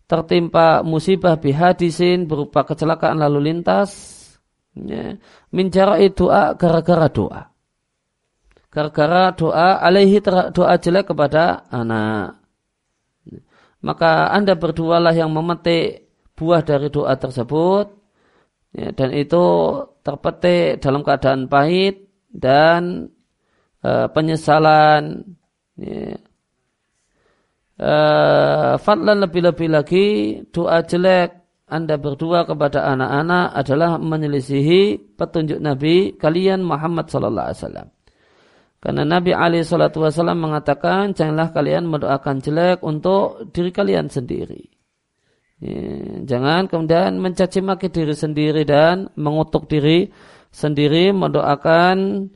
tertimpa 0.07 0.79
musibah 0.87 1.35
bihadisin 1.35 2.23
berupa 2.23 2.63
kecelakaan 2.63 3.19
lalu 3.19 3.51
lintas. 3.51 4.15
Ya. 4.71 5.19
Minjara'i 5.51 6.15
doa 6.15 6.55
gara-gara 6.55 7.11
doa. 7.11 7.51
Gara-gara 8.77 9.33
doa 9.33 9.81
alaihi 9.81 10.21
doa 10.53 10.77
jelek 10.77 11.09
kepada 11.09 11.65
anak. 11.73 12.37
Maka 13.81 14.29
anda 14.29 14.53
berdualah 14.53 15.17
yang 15.17 15.33
memetik 15.33 16.13
buah 16.37 16.61
dari 16.61 16.93
doa 16.93 17.17
tersebut 17.17 17.89
ya, 18.77 18.93
dan 18.93 19.09
itu 19.17 19.45
terpetik 20.05 20.77
dalam 20.77 21.01
keadaan 21.01 21.49
pahit 21.49 22.05
dan 22.29 23.09
e, 23.81 23.89
penyesalan 24.13 25.25
ya. 25.81 26.21
e, 27.81 27.93
fadlan 28.77 29.25
lebih-lebih 29.25 29.69
lagi 29.73 30.05
doa 30.53 30.85
jelek 30.85 31.33
anda 31.65 31.97
berdua 31.97 32.45
kepada 32.45 32.85
anak-anak 32.93 33.57
adalah 33.57 33.97
menyelisihi 33.97 35.17
petunjuk 35.17 35.57
Nabi 35.57 36.13
kalian 36.13 36.61
Muhammad 36.61 37.09
sallallahu 37.09 37.49
alaihi 37.49 37.61
wasallam. 37.65 37.96
Karena 38.77 39.03
Nabi 39.03 39.33
Ali 39.33 39.65
Shallallahu 39.65 40.05
Wasallam 40.05 40.37
mengatakan 40.37 41.17
janganlah 41.17 41.49
kalian 41.49 41.89
mendoakan 41.89 42.45
jelek 42.45 42.85
untuk 42.85 43.49
diri 43.49 43.73
kalian 43.73 44.05
sendiri. 44.07 44.69
Ya, 45.57 45.81
jangan 46.21 46.69
kemudian 46.69 47.17
mencaci 47.17 47.65
maki 47.65 47.89
diri 47.89 48.13
sendiri 48.13 48.61
dan 48.61 49.09
mengutuk 49.17 49.65
diri 49.65 50.13
sendiri 50.53 51.09
mendoakan 51.09 52.29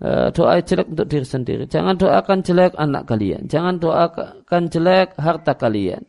uh, 0.00 0.28
doa 0.32 0.56
jelek 0.64 0.88
untuk 0.88 1.08
diri 1.12 1.26
sendiri. 1.28 1.64
Jangan 1.68 2.00
doakan 2.00 2.40
jelek 2.40 2.72
anak 2.80 3.04
kalian. 3.04 3.44
Jangan 3.44 3.76
doakan 3.76 4.62
jelek 4.72 5.12
harta 5.20 5.52
kalian. 5.60 6.08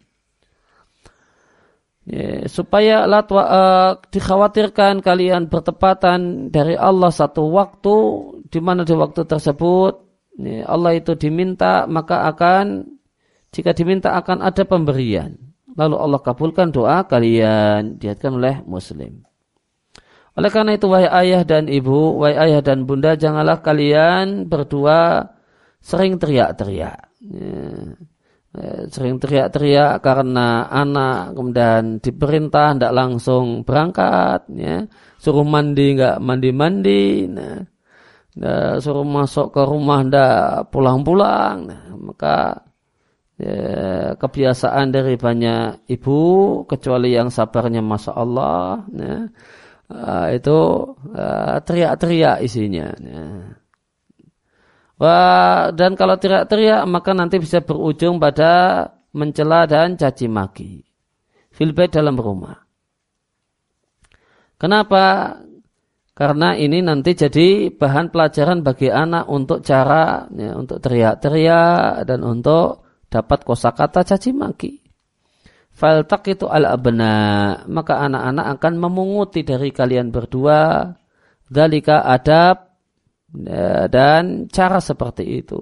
Ya, 2.04 2.52
supaya 2.52 3.08
latwa, 3.08 3.44
uh, 3.48 3.92
dikhawatirkan 4.12 5.00
kalian 5.00 5.48
bertepatan 5.48 6.52
dari 6.52 6.76
Allah 6.76 7.08
satu 7.16 7.48
waktu 7.48 7.96
di 8.52 8.60
mana 8.60 8.84
di 8.84 8.92
waktu 8.92 9.24
tersebut 9.24 10.04
ya, 10.36 10.68
Allah 10.68 11.00
itu 11.00 11.16
diminta 11.16 11.88
maka 11.88 12.28
akan 12.28 12.92
jika 13.56 13.72
diminta 13.72 14.20
akan 14.20 14.44
ada 14.44 14.68
pemberian. 14.68 15.40
Lalu 15.80 15.96
Allah 15.96 16.20
kabulkan 16.20 16.76
doa 16.76 17.08
kalian 17.08 17.96
diatkan 17.96 18.36
oleh 18.36 18.60
muslim. 18.68 19.24
Oleh 20.36 20.52
karena 20.52 20.76
itu 20.76 20.92
wahai 20.92 21.08
ayah 21.24 21.48
dan 21.48 21.72
ibu 21.72 22.20
wahai 22.20 22.52
ayah 22.52 22.60
dan 22.60 22.84
bunda 22.84 23.16
janganlah 23.16 23.64
kalian 23.64 24.52
berdua 24.52 25.32
sering 25.80 26.20
teriak-teriak. 26.20 27.00
Ya. 27.24 27.96
Eh, 28.54 28.86
sering 28.94 29.18
teriak-teriak 29.18 29.98
karena 30.06 30.70
anak 30.70 31.34
kemudian 31.34 31.98
diperintah 31.98 32.78
tidak 32.78 32.94
langsung 32.94 33.66
berangkat 33.66 34.46
ya. 34.54 34.86
Suruh 35.18 35.42
mandi 35.42 35.98
nggak 35.98 36.22
mandi-mandi 36.22 37.26
nah, 37.34 37.66
nah, 38.38 38.78
suruh 38.78 39.02
masuk 39.10 39.50
ke 39.58 39.62
rumah 39.66 40.06
ndak 40.06 40.70
pulang-pulang 40.70 41.66
nah, 41.66 41.98
maka 41.98 42.62
ya, 43.42 44.14
kebiasaan 44.22 44.94
dari 44.94 45.18
banyak 45.18 45.90
ibu 45.90 46.20
kecuali 46.70 47.10
yang 47.10 47.34
sabarnya 47.34 47.82
masa 47.82 48.14
Allah 48.14 48.86
ya, 48.94 49.34
uh, 49.98 50.28
itu 50.30 50.58
uh, 51.10 51.58
teriak-teriak 51.58 52.46
isinya 52.46 52.94
ya. 53.02 53.26
Dan 55.74 55.98
kalau 55.98 56.16
teriak-teriak 56.16 56.86
maka 56.86 57.12
nanti 57.12 57.42
bisa 57.42 57.60
berujung 57.60 58.22
pada 58.22 58.88
mencela 59.14 59.66
dan 59.66 59.98
caci 59.98 60.30
maki. 60.30 60.86
Filbait 61.54 61.90
dalam 61.90 62.18
rumah. 62.18 62.58
Kenapa? 64.58 65.38
Karena 66.14 66.54
ini 66.54 66.86
nanti 66.86 67.18
jadi 67.18 67.74
bahan 67.74 68.14
pelajaran 68.14 68.62
bagi 68.62 68.86
anak 68.86 69.26
untuk 69.26 69.66
cara 69.66 70.30
ya, 70.30 70.54
untuk 70.54 70.78
teriak-teriak 70.78 72.06
dan 72.06 72.22
untuk 72.22 72.86
dapat 73.10 73.42
kosakata 73.42 74.06
caci 74.06 74.30
maki. 74.30 74.74
Faltak 75.74 76.30
itu 76.30 76.46
al 76.46 76.70
abna 76.70 77.14
maka 77.66 78.06
anak-anak 78.06 78.46
akan 78.62 78.74
memunguti 78.78 79.42
dari 79.42 79.74
kalian 79.74 80.14
berdua. 80.14 80.94
Dalika 81.50 82.06
adab 82.06 82.73
dan 83.90 84.46
cara 84.54 84.78
seperti 84.78 85.42
itu. 85.42 85.58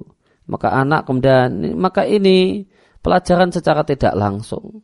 Maka 0.51 0.75
anak 0.75 1.07
kemudian 1.07 1.79
maka 1.79 2.03
ini 2.03 2.67
pelajaran 2.99 3.49
secara 3.55 3.87
tidak 3.87 4.11
langsung. 4.13 4.83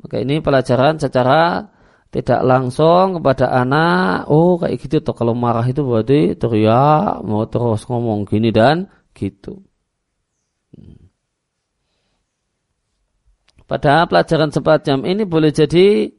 Maka 0.00 0.22
ini 0.22 0.38
pelajaran 0.38 0.96
secara 0.96 1.66
tidak 2.10 2.40
langsung 2.42 3.18
kepada 3.20 3.54
anak, 3.54 4.26
oh 4.26 4.58
kayak 4.58 4.82
gitu 4.82 4.98
tuh 5.02 5.14
kalau 5.14 5.34
marah 5.34 5.62
itu 5.62 5.82
berarti 5.86 6.34
teriak, 6.34 7.22
mau 7.22 7.46
terus 7.46 7.86
ngomong 7.86 8.26
gini 8.26 8.50
dan 8.50 8.90
gitu. 9.14 9.62
Padahal 13.70 14.10
pelajaran 14.10 14.50
semacam 14.50 14.98
ini 15.06 15.22
boleh 15.22 15.54
jadi 15.54 16.10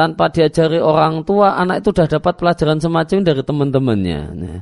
tanpa 0.00 0.32
diajari 0.32 0.80
orang 0.80 1.28
tua, 1.28 1.60
anak 1.60 1.84
itu 1.84 1.92
sudah 1.92 2.08
dapat 2.08 2.40
pelajaran 2.40 2.80
semacam 2.80 3.18
dari 3.20 3.42
teman-temannya. 3.44 4.20
Nah, 4.32 4.60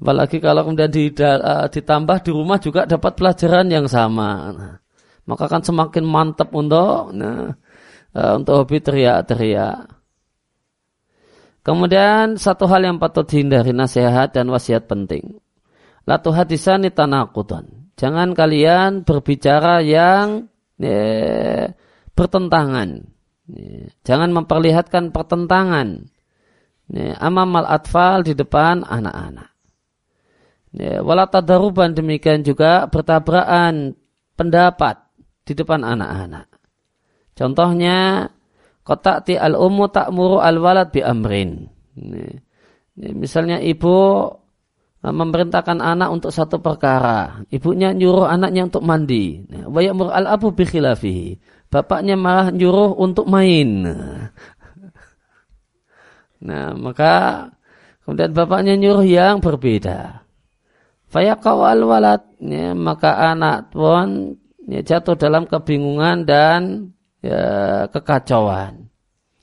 apalagi 0.00 0.40
kalau 0.40 0.64
kemudian 0.64 0.88
eh, 0.88 1.66
ditambah 1.68 2.18
di 2.24 2.30
rumah 2.32 2.56
juga 2.56 2.88
dapat 2.88 3.12
pelajaran 3.12 3.68
yang 3.68 3.84
sama. 3.84 4.48
Nah, 4.56 4.74
maka 5.28 5.44
akan 5.44 5.60
semakin 5.60 6.04
mantap 6.08 6.48
untuk 6.56 7.12
nah, 7.12 7.52
eh, 8.16 8.32
untuk 8.32 8.64
hobi 8.64 8.80
teriak-teriak. 8.80 9.92
Kemudian 11.60 12.40
satu 12.40 12.64
hal 12.64 12.88
yang 12.88 12.96
patut 12.96 13.28
dihindari 13.28 13.76
nasihat 13.76 14.32
dan 14.32 14.48
wasiat 14.48 14.88
penting. 14.88 15.36
Latu 16.08 16.32
hadisani 16.32 16.88
tanakutan. 16.88 17.92
Jangan 18.00 18.32
kalian 18.32 19.04
berbicara 19.04 19.84
yang 19.84 20.48
ya, 20.80 21.68
bertentangan. 22.16 23.17
Jangan 24.04 24.30
memperlihatkan 24.32 25.10
pertentangan. 25.10 26.04
Amamal 27.20 27.68
atfal 27.68 28.24
di 28.24 28.32
depan 28.32 28.84
anak-anak. 28.84 29.50
Walatadaruban 30.78 31.96
demikian 31.96 32.44
juga 32.44 32.84
bertabrakan 32.88 33.96
pendapat 34.36 35.00
di 35.48 35.52
depan 35.56 35.80
anak-anak. 35.80 36.48
Contohnya, 37.32 38.28
kotak 38.84 39.24
ti 39.24 39.34
al 39.40 39.56
umu 39.56 39.88
tak 39.88 40.12
muru 40.12 40.44
al 40.44 40.60
walad 40.60 40.92
bi 40.92 41.00
amrin. 41.00 41.64
Ya, 41.96 42.36
ya, 43.00 43.10
misalnya 43.16 43.62
ibu 43.64 44.28
Nah, 44.98 45.14
memerintahkan 45.14 45.78
anak 45.78 46.10
untuk 46.10 46.34
satu 46.34 46.58
perkara. 46.58 47.46
Ibunya 47.54 47.94
nyuruh 47.94 48.26
anaknya 48.26 48.66
untuk 48.66 48.82
mandi. 48.82 49.46
Nah, 49.46 49.70
wa 49.70 49.78
ya'mur 49.78 50.10
al-abu 50.10 50.50
bi. 50.50 50.66
Bapaknya 51.68 52.16
malah 52.16 52.48
nyuruh 52.48 52.96
untuk 52.96 53.28
main. 53.28 53.84
Nah, 56.38 56.70
maka 56.78 57.14
kemudian 58.06 58.32
bapaknya 58.32 58.78
nyuruh 58.78 59.04
yang 59.04 59.42
berbeda. 59.42 60.24
Fayaqawal 61.08 61.82
walad, 61.84 62.22
ya, 62.40 62.76
maka 62.76 63.32
anak 63.32 63.72
pun 63.72 64.36
ya, 64.68 64.84
jatuh 64.84 65.16
dalam 65.16 65.48
kebingungan 65.48 66.28
dan 66.28 66.92
ya, 67.24 67.84
kekacauan. 67.88 68.88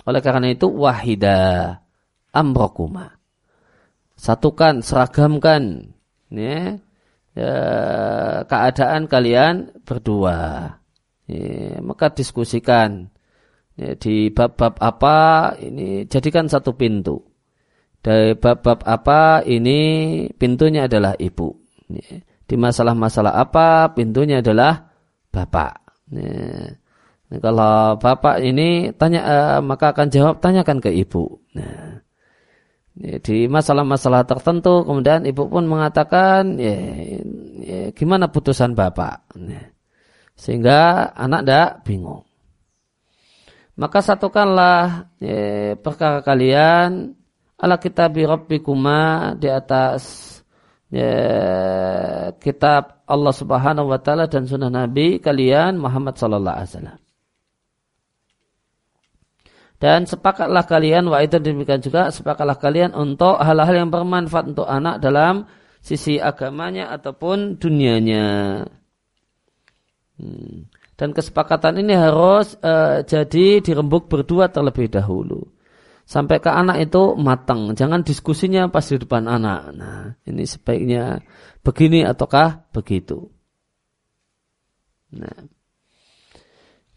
Oleh 0.05 0.21
karena 0.21 0.53
itu 0.53 0.69
wahida 0.69 1.81
amrokuma. 2.29 3.17
Satukan, 4.15 4.79
seragamkan 4.85 5.93
ya, 6.31 6.77
ya, 7.33 7.53
keadaan 8.47 9.09
kalian 9.09 9.73
berdua. 9.83 10.69
Ya, 11.25 11.81
maka 11.81 12.13
diskusikan 12.13 13.09
ya, 13.73 13.97
di 13.97 14.29
bab-bab 14.29 14.77
apa 14.77 15.17
ini 15.57 16.05
jadikan 16.05 16.45
satu 16.45 16.77
pintu 16.77 17.25
dari 18.05 18.37
bab-bab 18.37 18.85
apa 18.85 19.41
ini 19.41 19.79
pintunya 20.37 20.85
adalah 20.85 21.17
ibu. 21.17 21.49
Di 22.45 22.53
masalah-masalah 22.53 23.33
apa 23.33 23.89
pintunya 23.97 24.45
adalah 24.45 24.93
bapak. 25.33 25.73
Nah, 26.13 26.69
kalau 27.41 27.97
bapak 27.97 28.45
ini 28.45 28.93
tanya 28.93 29.21
uh, 29.25 29.59
maka 29.65 29.97
akan 29.97 30.07
jawab 30.13 30.37
tanyakan 30.37 30.77
ke 30.77 30.93
ibu. 30.93 31.41
Nah, 31.57 32.05
di 32.95 33.49
masalah-masalah 33.49 34.29
tertentu 34.29 34.85
kemudian 34.85 35.25
ibu 35.25 35.49
pun 35.49 35.65
mengatakan 35.65 36.61
ya, 36.61 36.77
ya 37.65 37.79
gimana 37.97 38.29
putusan 38.29 38.77
bapak. 38.77 39.35
Nah, 39.41 39.74
sehingga 40.35 41.11
anak 41.15 41.41
tidak 41.43 41.69
bingung. 41.87 42.23
Maka 43.75 43.99
satukanlah 43.99 45.11
ya, 45.19 45.75
perkara 45.75 46.23
kalian 46.23 47.11
ala 47.59 47.75
kitabi 47.75 48.23
rabbikuma 48.23 49.35
di 49.35 49.51
atas 49.51 50.03
ya, 50.87 51.11
kitab 52.39 53.03
Allah 53.03 53.33
Subhanahu 53.35 53.91
wa 53.91 53.99
taala 53.99 54.31
dan 54.31 54.47
sunnah 54.47 54.71
Nabi 54.71 55.19
kalian 55.19 55.75
Muhammad 55.75 56.15
sallallahu 56.15 56.55
alaihi 56.55 56.71
wasallam. 56.71 56.99
Dan 59.75 60.07
sepakatlah 60.07 60.63
kalian 60.63 61.11
wa 61.11 61.19
itu 61.19 61.35
demikian 61.35 61.83
juga 61.83 62.07
sepakatlah 62.07 62.55
kalian 62.55 62.95
untuk 62.95 63.35
hal-hal 63.43 63.75
yang 63.75 63.91
bermanfaat 63.91 64.55
untuk 64.55 64.63
anak 64.71 65.03
dalam 65.03 65.51
sisi 65.83 66.15
agamanya 66.15 66.95
ataupun 66.95 67.59
dunianya. 67.59 68.63
Hmm. 70.15 70.71
Dan 70.95 71.11
kesepakatan 71.11 71.83
ini 71.83 71.91
harus 71.91 72.55
uh, 72.63 73.03
jadi 73.03 73.59
dirembuk 73.59 74.07
berdua 74.07 74.47
terlebih 74.47 74.87
dahulu 74.87 75.55
sampai 76.05 76.37
ke 76.37 76.47
anak 76.53 76.85
itu 76.85 77.17
matang. 77.17 77.73
Jangan 77.73 78.05
diskusinya 78.05 78.69
pas 78.69 78.85
di 78.85 79.01
depan 79.01 79.25
anak. 79.25 79.61
Nah, 79.73 80.13
ini 80.29 80.45
sebaiknya 80.45 81.19
begini 81.65 82.05
ataukah 82.05 82.69
begitu. 82.71 83.27
Nah. 85.11 85.49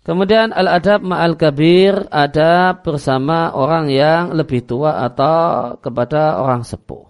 Kemudian 0.05 0.57
al-adab 0.57 1.05
ma'al 1.05 1.37
kabir 1.37 2.09
ada 2.09 2.81
bersama 2.81 3.53
orang 3.53 3.93
yang 3.93 4.33
lebih 4.33 4.65
tua 4.65 5.05
atau 5.05 5.77
kepada 5.85 6.41
orang 6.41 6.65
sepuh. 6.65 7.08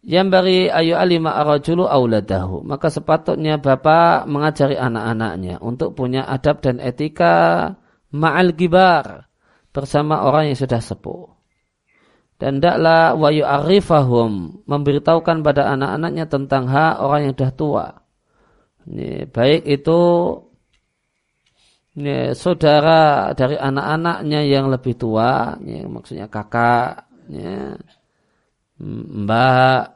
Yang 0.00 0.26
bari 0.32 0.58
ayu 0.72 0.96
alima 0.96 1.36
arajulu 1.36 1.84
auladahu. 1.84 2.64
Maka 2.64 2.88
sepatutnya 2.88 3.60
bapak 3.60 4.24
mengajari 4.24 4.80
anak-anaknya 4.80 5.60
untuk 5.60 5.92
punya 5.92 6.24
adab 6.24 6.64
dan 6.64 6.80
etika 6.80 7.68
ma'al 8.08 8.56
gibar 8.56 9.28
bersama 9.70 10.24
orang 10.24 10.50
yang 10.50 10.58
sudah 10.58 10.80
sepuh. 10.80 11.28
Dan 12.40 12.56
tidaklah 12.56 13.20
wa 13.20 13.28
yu'arifahum 13.28 14.64
memberitahukan 14.64 15.44
pada 15.44 15.76
anak-anaknya 15.76 16.24
tentang 16.24 16.64
hak 16.72 17.04
orang 17.04 17.20
yang 17.28 17.34
sudah 17.36 17.52
tua. 17.52 17.86
Ini, 18.88 19.28
baik 19.28 19.68
itu 19.68 20.00
ini, 22.00 22.32
saudara 22.32 23.36
dari 23.36 23.60
anak-anaknya 23.60 24.40
yang 24.48 24.72
lebih 24.72 24.96
tua, 24.96 25.60
ini, 25.60 25.84
maksudnya 25.84 26.32
kakak, 26.32 27.12
ini, 27.28 27.76
mbak, 28.80 29.94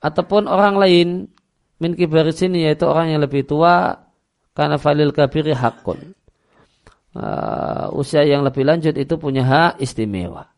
ataupun 0.00 0.48
orang 0.48 0.80
lain 0.80 1.08
min 1.78 1.92
kibaris 1.92 2.40
ini 2.40 2.64
yaitu 2.64 2.88
orang 2.88 3.12
yang 3.12 3.20
lebih 3.20 3.44
tua 3.44 4.08
karena 4.56 4.80
falil 4.80 5.12
kabiri 5.12 5.52
hakun 5.52 6.16
uh, 7.18 7.90
usia 7.94 8.26
yang 8.26 8.42
lebih 8.42 8.66
lanjut 8.66 8.94
itu 8.98 9.14
punya 9.16 9.46
hak 9.46 9.72
istimewa. 9.80 10.50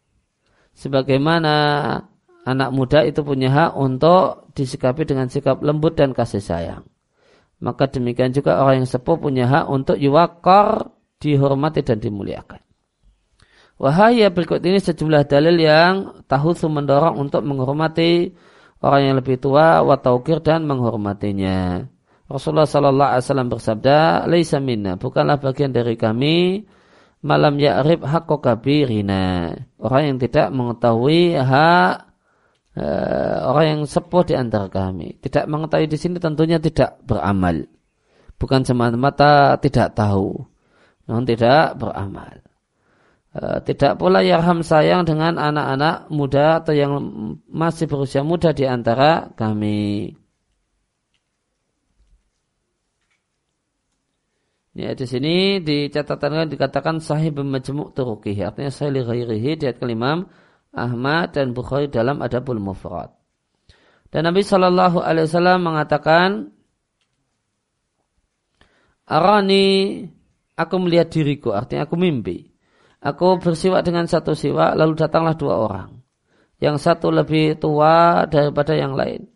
Sebagaimana 0.76 1.54
anak 2.44 2.70
muda 2.72 3.00
itu 3.04 3.24
punya 3.24 3.48
hak 3.48 3.72
untuk 3.80 4.52
disikapi 4.52 5.08
dengan 5.08 5.32
sikap 5.32 5.60
lembut 5.64 5.96
dan 5.96 6.12
kasih 6.12 6.44
sayang. 6.44 6.84
Maka 7.56 7.88
demikian 7.88 8.36
juga 8.36 8.60
orang 8.60 8.84
yang 8.84 8.88
sepuh 8.88 9.16
punya 9.16 9.48
hak 9.48 9.64
untuk 9.72 9.96
yuwakar, 9.96 10.92
dihormati 11.16 11.80
dan 11.80 11.96
dimuliakan. 12.04 12.60
Wahaya 13.76 14.32
berikut 14.32 14.64
ini 14.64 14.80
sejumlah 14.80 15.28
dalil 15.28 15.56
yang 15.60 16.24
tahu 16.24 16.56
mendorong 16.72 17.20
untuk 17.20 17.44
menghormati 17.44 18.32
orang 18.80 19.00
yang 19.04 19.14
lebih 19.20 19.36
tua, 19.36 19.84
wataukir 19.84 20.40
dan 20.40 20.64
menghormatinya. 20.64 21.84
Rasulullah 22.26 22.66
Sallallahu 22.66 23.10
Alaihi 23.12 23.24
Wasallam 23.28 23.50
bersabda, 23.52 23.98
"Laisa 24.26 24.58
minna, 24.58 24.96
bukanlah 24.96 25.38
bagian 25.38 25.70
dari 25.70 25.94
kami 25.94 26.64
malam 27.20 27.60
ya'rib 27.60 28.00
hakko 28.02 28.40
kabirina." 28.40 29.52
Orang 29.76 30.02
yang 30.08 30.16
tidak 30.18 30.48
mengetahui 30.50 31.36
hak 31.36 31.94
uh, 32.80 33.36
orang 33.52 33.64
yang 33.76 33.80
sepuh 33.84 34.24
di 34.24 34.34
antara 34.34 34.72
kami. 34.72 35.20
Tidak 35.20 35.44
mengetahui 35.46 35.86
di 35.86 35.98
sini 36.00 36.16
tentunya 36.16 36.56
tidak 36.56 36.96
beramal. 37.04 37.68
Bukan 38.40 38.64
semata-mata 38.64 39.60
tidak 39.60 39.92
tahu, 39.96 40.44
namun 41.08 41.28
tidak 41.28 41.76
beramal. 41.76 42.45
Uh, 43.36 43.60
tidak 43.60 44.00
pula 44.00 44.24
yarham 44.24 44.64
sayang 44.64 45.04
dengan 45.04 45.36
anak-anak 45.36 46.08
muda 46.08 46.64
atau 46.64 46.72
yang 46.72 46.92
masih 47.52 47.84
berusia 47.84 48.24
muda 48.24 48.56
di 48.56 48.64
antara 48.64 49.28
kami. 49.36 50.16
Ya, 54.72 54.96
di 54.96 55.04
sini 55.04 55.60
di 55.60 55.92
catatan 55.92 56.48
dikatakan 56.48 57.04
sahih 57.04 57.28
bermajmu' 57.28 57.92
turuqih. 57.92 58.40
Artinya 58.40 58.72
sahih 58.72 58.96
li 58.96 59.02
ghairihi 59.04 59.50
diat 59.60 59.76
kelimam 59.76 60.32
Ahmad 60.72 61.36
dan 61.36 61.52
Bukhari 61.52 61.92
dalam 61.92 62.24
Adabul 62.24 62.56
Mufrad. 62.56 63.12
Dan 64.08 64.32
Nabi 64.32 64.48
Shallallahu 64.48 65.04
Alaihi 65.04 65.28
Wasallam 65.28 65.60
mengatakan, 65.60 66.28
Arani, 69.04 70.08
aku 70.56 70.74
melihat 70.80 71.12
diriku, 71.12 71.52
artinya 71.52 71.84
aku 71.84 72.00
mimpi. 72.00 72.55
Aku 73.06 73.38
bersiwak 73.38 73.86
dengan 73.86 74.10
satu 74.10 74.34
siwak, 74.34 74.74
lalu 74.74 74.98
datanglah 74.98 75.38
dua 75.38 75.54
orang. 75.62 75.90
Yang 76.58 76.90
satu 76.90 77.14
lebih 77.14 77.62
tua 77.62 78.26
daripada 78.26 78.74
yang 78.74 78.98
lain. 78.98 79.30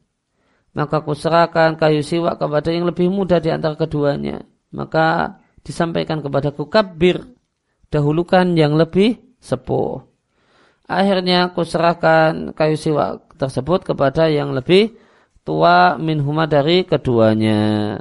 Maka 0.75 1.07
aku 1.07 1.15
serahkan 1.15 1.79
kayu 1.79 2.03
siwak 2.03 2.43
kepada 2.43 2.75
yang 2.75 2.91
lebih 2.91 3.07
muda 3.07 3.39
di 3.39 3.51
antara 3.55 3.79
keduanya 3.79 4.43
maka 4.71 5.39
disampaikan 5.67 6.23
kepadaku 6.23 6.71
kabir 6.71 7.27
dahulukan 7.91 8.55
yang 8.55 8.79
lebih 8.79 9.19
sepuh. 9.43 10.07
Akhirnya 10.91 11.51
aku 11.51 11.63
serahkan 11.63 12.51
kayu 12.55 12.75
siwa 12.75 13.23
tersebut 13.39 13.87
kepada 13.87 14.27
yang 14.27 14.51
lebih 14.51 14.99
tua 15.47 15.95
minhuma 15.99 16.51
dari 16.51 16.83
keduanya. 16.83 17.95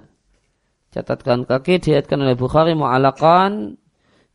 Catatkan 0.90 1.46
kaki 1.46 1.86
diatkan 1.86 2.26
oleh 2.26 2.34
Bukhari 2.34 2.74
mu'alakan 2.74 3.78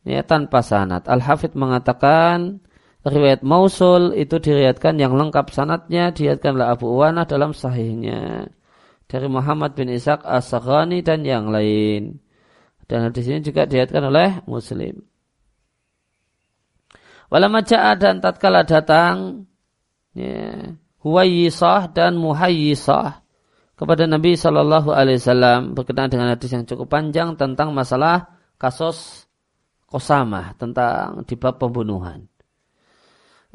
ya, 0.05 0.21
tanpa 0.21 0.61
sanat. 0.61 1.09
Al-Hafidh 1.09 1.57
mengatakan 1.57 2.61
riwayat 3.05 3.41
Mausul 3.45 4.13
itu 4.17 4.37
diriatkan 4.41 4.97
yang 4.97 5.13
lengkap 5.13 5.53
sanatnya 5.53 6.13
diatkanlah 6.13 6.73
Abu 6.73 6.89
Uwana 6.89 7.25
dalam 7.25 7.53
sahihnya 7.53 8.49
dari 9.05 9.27
Muhammad 9.29 9.77
bin 9.77 9.89
Ishaq 9.93 10.25
as-Saghani 10.25 11.05
dan 11.05 11.21
yang 11.21 11.49
lain. 11.49 12.21
Dan 12.85 13.09
hadis 13.09 13.25
ini 13.25 13.41
juga 13.41 13.65
dilihatkan 13.65 14.03
oleh 14.05 14.45
Muslim. 14.45 15.01
Walama 17.33 17.65
ja'a 17.65 17.97
dan 17.97 18.21
tatkala 18.21 18.61
datang 18.61 19.49
ya, 20.13 20.73
Huwayyisah 21.01 21.89
dan 21.93 22.21
Muhayyisah 22.21 23.25
kepada 23.75 24.05
Nabi 24.05 24.37
Shallallahu 24.37 24.93
Alaihi 24.93 25.17
Wasallam 25.17 25.73
berkenaan 25.73 26.09
dengan 26.13 26.29
hadis 26.33 26.53
yang 26.53 26.69
cukup 26.69 26.87
panjang 26.89 27.33
tentang 27.35 27.73
masalah 27.73 28.37
kasus 28.61 29.24
kosamah 29.95 30.59
tentang 30.59 31.23
di 31.23 31.39
bab 31.39 31.55
pembunuhan. 31.55 32.27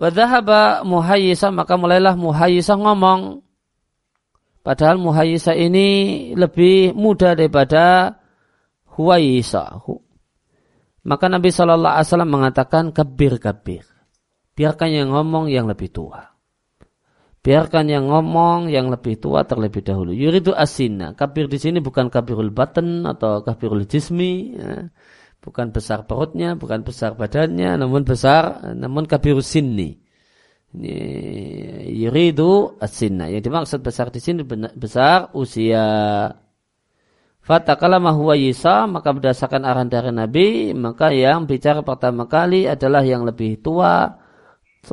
Wadhahaba 0.00 0.80
Muhayyisah 0.88 1.52
maka 1.52 1.76
mulailah 1.76 2.16
Muhayyisah 2.16 2.80
ngomong 2.80 3.44
padahal 4.64 4.96
Muhayyisah 4.96 5.52
ini 5.52 5.88
lebih 6.32 6.96
muda 6.96 7.36
daripada 7.36 8.16
Huwaisa. 8.96 9.84
Maka 11.04 11.24
Nabi 11.28 11.52
Shallallahu 11.52 11.96
Alaihi 12.00 12.08
Wasallam 12.08 12.32
mengatakan 12.32 12.84
kabir 12.96 13.36
kabir. 13.36 13.84
biarkan 14.56 14.92
yang 14.92 15.08
ngomong 15.12 15.48
yang 15.48 15.64
lebih 15.64 15.88
tua. 15.88 16.20
Biarkan 17.40 17.88
yang 17.88 18.12
ngomong 18.12 18.68
yang 18.68 18.92
lebih 18.92 19.16
tua 19.16 19.48
terlebih 19.48 19.80
dahulu. 19.80 20.12
Yuridu 20.12 20.52
asina. 20.52 21.16
Kabir 21.16 21.48
di 21.48 21.56
sini 21.56 21.80
bukan 21.80 22.12
kabirul 22.12 22.52
baten 22.52 23.08
atau 23.08 23.40
kabirul 23.40 23.88
jismi. 23.88 24.60
Ya. 24.60 24.92
Bukan 25.40 25.72
besar 25.72 26.04
perutnya, 26.04 26.52
bukan 26.52 26.84
besar 26.84 27.16
badannya, 27.16 27.80
namun 27.80 28.04
besar, 28.04 28.60
namun 28.76 29.08
kabirul 29.08 29.40
sinni. 29.40 29.96
Yuridu 31.90 32.76
asina. 32.76 33.26
Yang 33.32 33.42
dimaksud 33.48 33.80
besar 33.80 34.12
di 34.12 34.20
sini 34.20 34.44
besar 34.76 35.32
usia. 35.32 36.28
Fatakalama 37.40 38.12
huwa 38.12 38.36
Yisa, 38.36 38.84
maka 38.84 39.16
berdasarkan 39.16 39.64
arahan 39.64 39.88
dari 39.88 40.12
Nabi, 40.12 40.46
maka 40.76 41.08
yang 41.08 41.48
bicara 41.48 41.80
pertama 41.80 42.28
kali 42.28 42.68
adalah 42.68 43.00
yang 43.00 43.24
lebih 43.24 43.64
tua, 43.64 44.12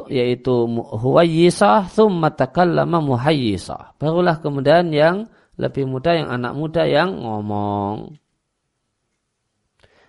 yaitu 0.07 0.65
huwayyisah 0.95 1.91
thumma 1.91 2.31
takallama 2.31 3.03
muhayyisah. 3.03 3.99
Barulah 3.99 4.39
kemudian 4.39 4.95
yang 4.95 5.27
lebih 5.59 5.85
muda 5.91 6.15
yang 6.15 6.31
anak 6.31 6.55
muda 6.55 6.87
yang 6.87 7.19
ngomong. 7.19 8.15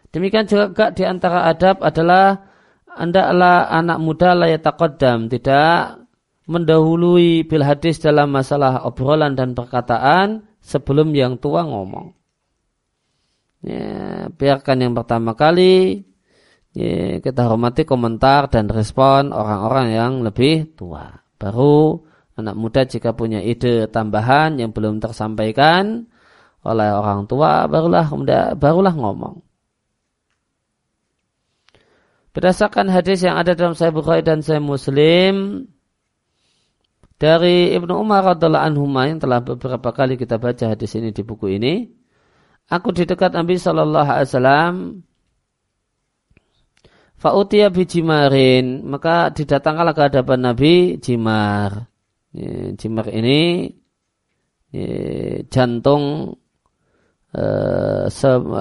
Demikian 0.08 0.48
juga 0.48 0.88
di 0.90 1.04
antara 1.04 1.44
adab 1.48 1.84
adalah 1.84 2.48
hendaklah 2.88 3.68
anak 3.68 3.98
muda 4.00 4.32
layak 4.32 4.64
taqaddam, 4.64 5.28
tidak 5.28 6.02
mendahului 6.48 7.44
bil 7.44 7.60
hadis 7.60 8.00
dalam 8.00 8.32
masalah 8.32 8.82
obrolan 8.88 9.36
dan 9.36 9.52
perkataan 9.52 10.48
sebelum 10.64 11.12
yang 11.12 11.36
tua 11.36 11.68
ngomong. 11.68 12.16
Ya, 13.60 14.30
biarkan 14.32 14.80
yang 14.80 14.92
pertama 14.94 15.34
kali 15.34 16.06
ya, 16.72 17.18
kita 17.20 17.50
hormati 17.50 17.82
komentar 17.84 18.48
dan 18.48 18.70
respon 18.70 19.34
orang-orang 19.34 19.92
yang 19.92 20.12
lebih 20.24 20.72
tua. 20.78 21.20
Baru 21.36 22.06
anak 22.38 22.54
muda 22.54 22.86
jika 22.86 23.12
punya 23.12 23.42
ide 23.42 23.90
tambahan 23.90 24.56
yang 24.56 24.70
belum 24.72 25.02
tersampaikan 25.02 26.06
oleh 26.62 26.90
orang 26.90 27.26
tua, 27.28 27.66
barulah 27.66 28.06
barulah 28.56 28.94
ngomong. 28.94 29.47
Berdasarkan 32.36 32.92
hadis 32.92 33.24
yang 33.24 33.40
ada 33.40 33.56
dalam 33.56 33.72
Sahih 33.72 33.94
Bukhari 33.94 34.20
dan 34.20 34.44
Sahih 34.44 34.62
Muslim 34.62 35.66
dari 37.18 37.74
Ibnu 37.74 37.98
Umar 37.98 38.22
radhiallahu 38.36 38.66
anhu 38.68 38.84
yang 39.02 39.18
telah 39.18 39.42
beberapa 39.42 39.90
kali 39.90 40.14
kita 40.14 40.38
baca 40.38 40.70
hadis 40.70 40.94
ini 40.94 41.10
di 41.10 41.26
buku 41.26 41.58
ini, 41.58 41.90
aku 42.70 42.94
di 42.94 43.08
dekat 43.08 43.34
Nabi 43.34 43.58
Shallallahu 43.58 44.06
Alaihi 44.06 44.28
Wasallam 44.30 44.74
Fa'utia 47.18 47.74
bijimarin, 47.74 48.86
maka 48.86 49.34
didatangkanlah 49.34 49.90
ke 49.90 50.02
hadapan 50.06 50.38
Nabi 50.38 51.02
jimar. 51.02 51.90
Jimar 52.78 53.10
ini 53.10 53.66
jantung 55.50 56.36
eh, 57.34 58.06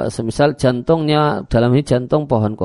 semisal 0.10 0.58
jantungnya 0.58 1.46
dalam 1.46 1.70
ini 1.78 1.86
jantung 1.86 2.26
pohon 2.26 2.58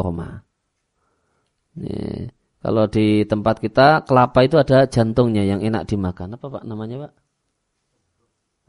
korma. 1.77 2.31
Kalau 2.63 2.85
di 2.87 3.27
tempat 3.27 3.59
kita 3.59 4.07
kelapa 4.07 4.47
itu 4.47 4.55
ada 4.55 4.87
jantungnya 4.87 5.43
yang 5.43 5.61
enak 5.67 5.83
dimakan. 5.91 6.39
Apa 6.39 6.47
pak 6.47 6.63
namanya 6.63 7.09
pak? 7.09 7.13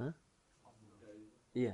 Hah? 0.01 0.13
Iya. 1.53 1.73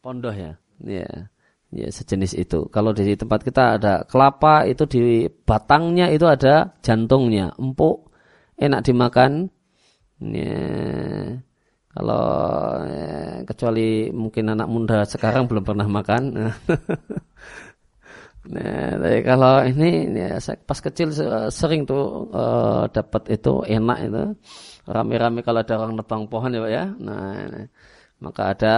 Pondoh 0.00 0.32
ya. 0.32 0.56
Iya 0.80 1.28
ya 1.72 1.88
sejenis 1.92 2.32
itu. 2.36 2.68
Kalau 2.72 2.96
di 2.96 3.12
tempat 3.16 3.44
kita 3.44 3.76
ada 3.80 3.94
kelapa 4.08 4.64
itu 4.64 4.88
di 4.88 5.28
batangnya 5.28 6.08
itu 6.12 6.24
ada 6.24 6.72
jantungnya, 6.80 7.52
empuk, 7.60 8.08
enak 8.56 8.80
dimakan. 8.84 9.52
Ya, 10.18 11.38
kalau 11.94 12.26
ya, 12.82 13.46
kecuali 13.46 14.10
mungkin 14.10 14.50
anak 14.50 14.66
muda 14.66 15.06
sekarang 15.06 15.46
belum 15.46 15.62
pernah 15.62 15.86
makan. 15.86 16.22
nah, 18.48 19.20
kalau 19.24 19.54
ini 19.68 20.08
ya, 20.16 20.40
saya 20.40 20.56
pas 20.60 20.80
kecil 20.80 21.12
sering 21.52 21.84
tuh 21.84 22.32
uh, 22.32 22.88
dapat 22.88 23.36
itu 23.36 23.64
enak 23.68 23.98
itu 24.08 24.22
rame-rame 24.88 25.44
kalau 25.44 25.60
ada 25.60 25.74
orang 25.76 26.00
nebang 26.00 26.24
pohon 26.32 26.54
ya 26.54 26.60
pak 26.64 26.72
ya. 26.72 26.84
Nah, 26.96 27.68
maka 28.24 28.42
ada 28.56 28.74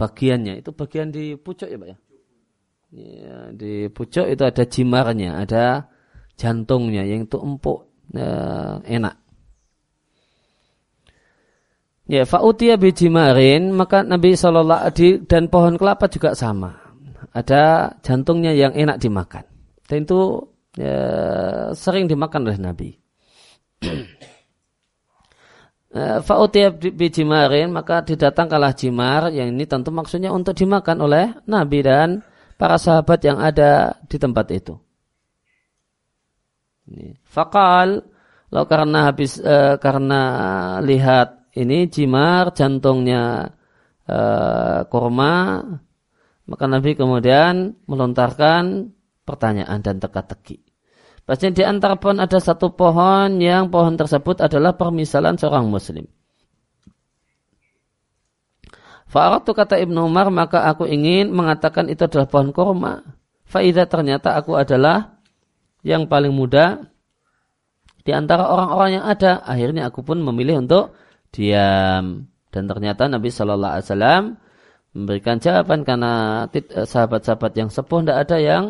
bagiannya 0.00 0.64
itu 0.64 0.70
bagian 0.72 1.12
di 1.12 1.36
pucuk 1.36 1.68
ya 1.70 1.78
pak 1.78 1.88
ya 1.92 1.98
Ya, 2.94 3.50
di 3.50 3.90
pucuk 3.90 4.22
itu 4.30 4.46
ada 4.46 4.62
jimarnya, 4.62 5.42
ada 5.42 5.90
jantungnya 6.38 7.02
yang 7.02 7.26
itu 7.26 7.42
empuk, 7.42 7.90
ya, 8.14 8.30
enak. 8.86 9.18
Ya, 12.06 12.22
fa'utiyah 12.22 12.78
bijimarin, 12.78 13.74
maka 13.74 14.06
Nabi 14.06 14.38
SAW 14.38 14.94
dan 15.26 15.50
pohon 15.50 15.74
kelapa 15.74 16.06
juga 16.06 16.38
sama. 16.38 16.83
Ada 17.34 17.98
jantungnya 18.00 18.54
yang 18.54 18.72
enak 18.78 19.02
dimakan. 19.02 19.42
Dan 19.90 20.06
itu 20.06 20.48
ya, 20.78 20.98
sering 21.74 22.06
dimakan 22.06 22.46
oleh 22.46 22.58
Nabi. 22.62 22.90
Ya, 25.94 26.18
fa'utiyah 26.18 26.74
bijimarin, 26.74 27.70
maka 27.70 28.02
didatangkanlah 28.02 28.74
jimar, 28.74 29.30
yang 29.30 29.54
ini 29.54 29.62
tentu 29.62 29.94
maksudnya 29.94 30.34
untuk 30.34 30.58
dimakan 30.58 30.98
oleh 31.06 31.38
Nabi 31.46 31.86
dan 31.86 32.18
para 32.58 32.82
sahabat 32.82 33.22
yang 33.22 33.38
ada 33.38 33.94
di 34.10 34.18
tempat 34.18 34.46
itu. 34.50 34.74
Fakal, 37.22 38.02
lo 38.50 38.62
karena 38.66 39.06
habis 39.06 39.38
e, 39.38 39.78
karena 39.78 40.22
lihat 40.82 41.54
ini 41.54 41.86
jimar 41.86 42.50
jantungnya 42.52 43.54
e, 44.02 44.18
kurma, 44.90 45.62
maka 46.44 46.64
Nabi 46.68 46.96
kemudian 46.96 47.76
melontarkan 47.88 48.92
pertanyaan 49.24 49.80
dan 49.80 49.96
teka-teki. 50.00 50.60
Pasti 51.24 51.48
di 51.56 51.64
antara 51.64 51.96
pohon 51.96 52.20
ada 52.20 52.36
satu 52.36 52.76
pohon 52.76 53.40
yang 53.40 53.72
pohon 53.72 53.96
tersebut 53.96 54.44
adalah 54.44 54.76
permisalan 54.76 55.40
seorang 55.40 55.64
muslim. 55.72 56.04
Fa'aratu 59.08 59.56
kata 59.56 59.80
Ibnu 59.80 60.04
Umar, 60.04 60.28
maka 60.28 60.68
aku 60.68 60.84
ingin 60.84 61.32
mengatakan 61.32 61.88
itu 61.88 62.04
adalah 62.04 62.28
pohon 62.28 62.52
korma. 62.52 63.00
Faidah 63.48 63.88
ternyata 63.88 64.36
aku 64.36 64.58
adalah 64.58 65.22
yang 65.80 66.10
paling 66.10 66.34
muda 66.34 66.92
di 68.04 68.12
antara 68.12 68.44
orang-orang 68.50 69.00
yang 69.00 69.06
ada. 69.06 69.40
Akhirnya 69.46 69.88
aku 69.88 70.04
pun 70.04 70.20
memilih 70.20 70.60
untuk 70.66 70.92
diam. 71.32 72.28
Dan 72.52 72.64
ternyata 72.68 73.08
Nabi 73.08 73.32
Shallallahu 73.32 73.72
Alaihi 73.78 73.86
Wasallam 73.88 74.22
memberikan 74.94 75.42
jawaban 75.42 75.82
karena 75.82 76.46
sahabat-sahabat 76.86 77.52
yang 77.58 77.68
sepuh 77.68 78.00
tidak 78.00 78.18
ada 78.30 78.38
yang 78.38 78.64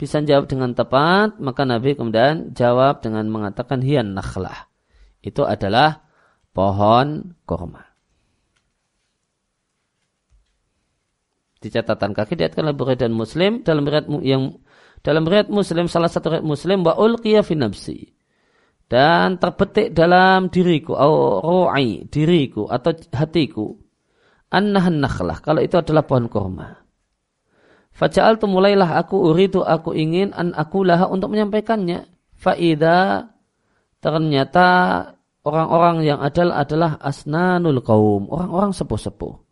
bisa 0.00 0.24
jawab 0.24 0.48
dengan 0.48 0.72
tepat. 0.72 1.36
Maka 1.38 1.62
Nabi 1.68 1.94
kemudian 1.94 2.56
jawab 2.56 3.04
dengan 3.04 3.28
mengatakan 3.28 3.84
hian 3.84 4.16
nakhlah. 4.16 4.72
Itu 5.20 5.44
adalah 5.44 6.02
pohon 6.56 7.36
korma. 7.44 7.96
di 11.66 11.68
catatan 11.74 12.14
kaki 12.14 12.38
diatkan 12.38 12.70
oleh 12.70 12.76
Bukhari 12.78 12.98
dan 13.00 13.10
Muslim 13.10 13.66
dalam 13.66 13.82
riwayat 13.82 14.06
yang 14.22 14.54
dalam 15.02 15.26
riwayat 15.26 15.50
Muslim 15.50 15.90
salah 15.90 16.06
satu 16.06 16.30
riwayat 16.30 16.46
Muslim 16.46 16.86
wa 16.86 16.94
ulqiya 16.94 17.42
fi 17.42 17.58
nafsi 17.58 17.98
dan 18.86 19.42
terbetik 19.42 19.90
dalam 19.90 20.46
diriku 20.46 20.94
au 20.94 21.42
ru'i 21.42 22.06
diriku 22.06 22.70
atau 22.70 22.94
hatiku 23.10 23.82
annahan 24.52 25.02
nakhlah 25.02 25.38
kalau 25.42 25.60
itu 25.62 25.78
adalah 25.78 26.04
pohon 26.06 26.26
kurma 26.30 26.86
Faja'al 27.96 28.36
tu 28.36 28.44
mulailah 28.44 29.00
aku 29.00 29.32
uridu 29.32 29.64
aku 29.64 29.96
ingin 29.96 30.36
an 30.36 30.52
aku 30.52 30.84
lah 30.84 31.08
untuk 31.08 31.32
menyampaikannya. 31.32 32.04
Faida 32.36 33.32
ternyata 34.04 34.68
orang-orang 35.40 36.04
yang 36.04 36.20
adalah 36.20 36.60
adalah 36.60 37.00
asnanul 37.00 37.80
kaum, 37.80 38.28
orang-orang 38.28 38.76
sepuh-sepuh 38.76 39.46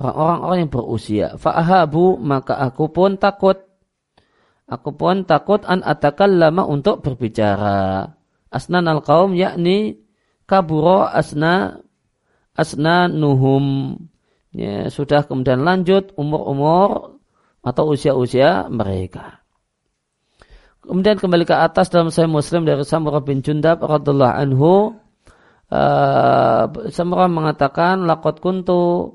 orang-orang 0.00 0.64
yang 0.64 0.72
berusia. 0.72 1.26
Fa'ahabu 1.36 2.16
maka 2.16 2.56
aku 2.56 2.88
pun 2.88 3.20
takut. 3.20 3.60
Aku 4.70 4.94
pun 4.94 5.26
takut 5.26 5.60
an 5.66 5.82
lama 5.82 6.62
untuk 6.64 7.02
berbicara. 7.02 8.06
Asnan 8.50 8.86
al 8.86 9.02
kaum 9.02 9.34
yakni 9.34 9.98
kaburo 10.46 11.04
asna 11.04 11.82
asna 12.54 13.10
nuhum. 13.10 13.98
Ya, 14.50 14.90
sudah 14.90 15.22
kemudian 15.26 15.62
lanjut 15.62 16.10
umur-umur 16.18 17.22
atau 17.62 17.84
usia-usia 17.94 18.66
mereka. 18.66 19.46
Kemudian 20.82 21.20
kembali 21.20 21.44
ke 21.46 21.54
atas 21.54 21.92
dalam 21.92 22.10
Sahih 22.10 22.26
Muslim 22.26 22.66
dari 22.66 22.82
Samurah 22.82 23.22
bin 23.22 23.44
Jundab 23.44 23.84
radhiallahu 23.84 24.34
anhu 24.34 24.96
uh, 25.70 26.64
Samurah 26.88 27.30
mengatakan 27.30 28.08
laqad 28.08 28.40
kuntu 28.42 29.14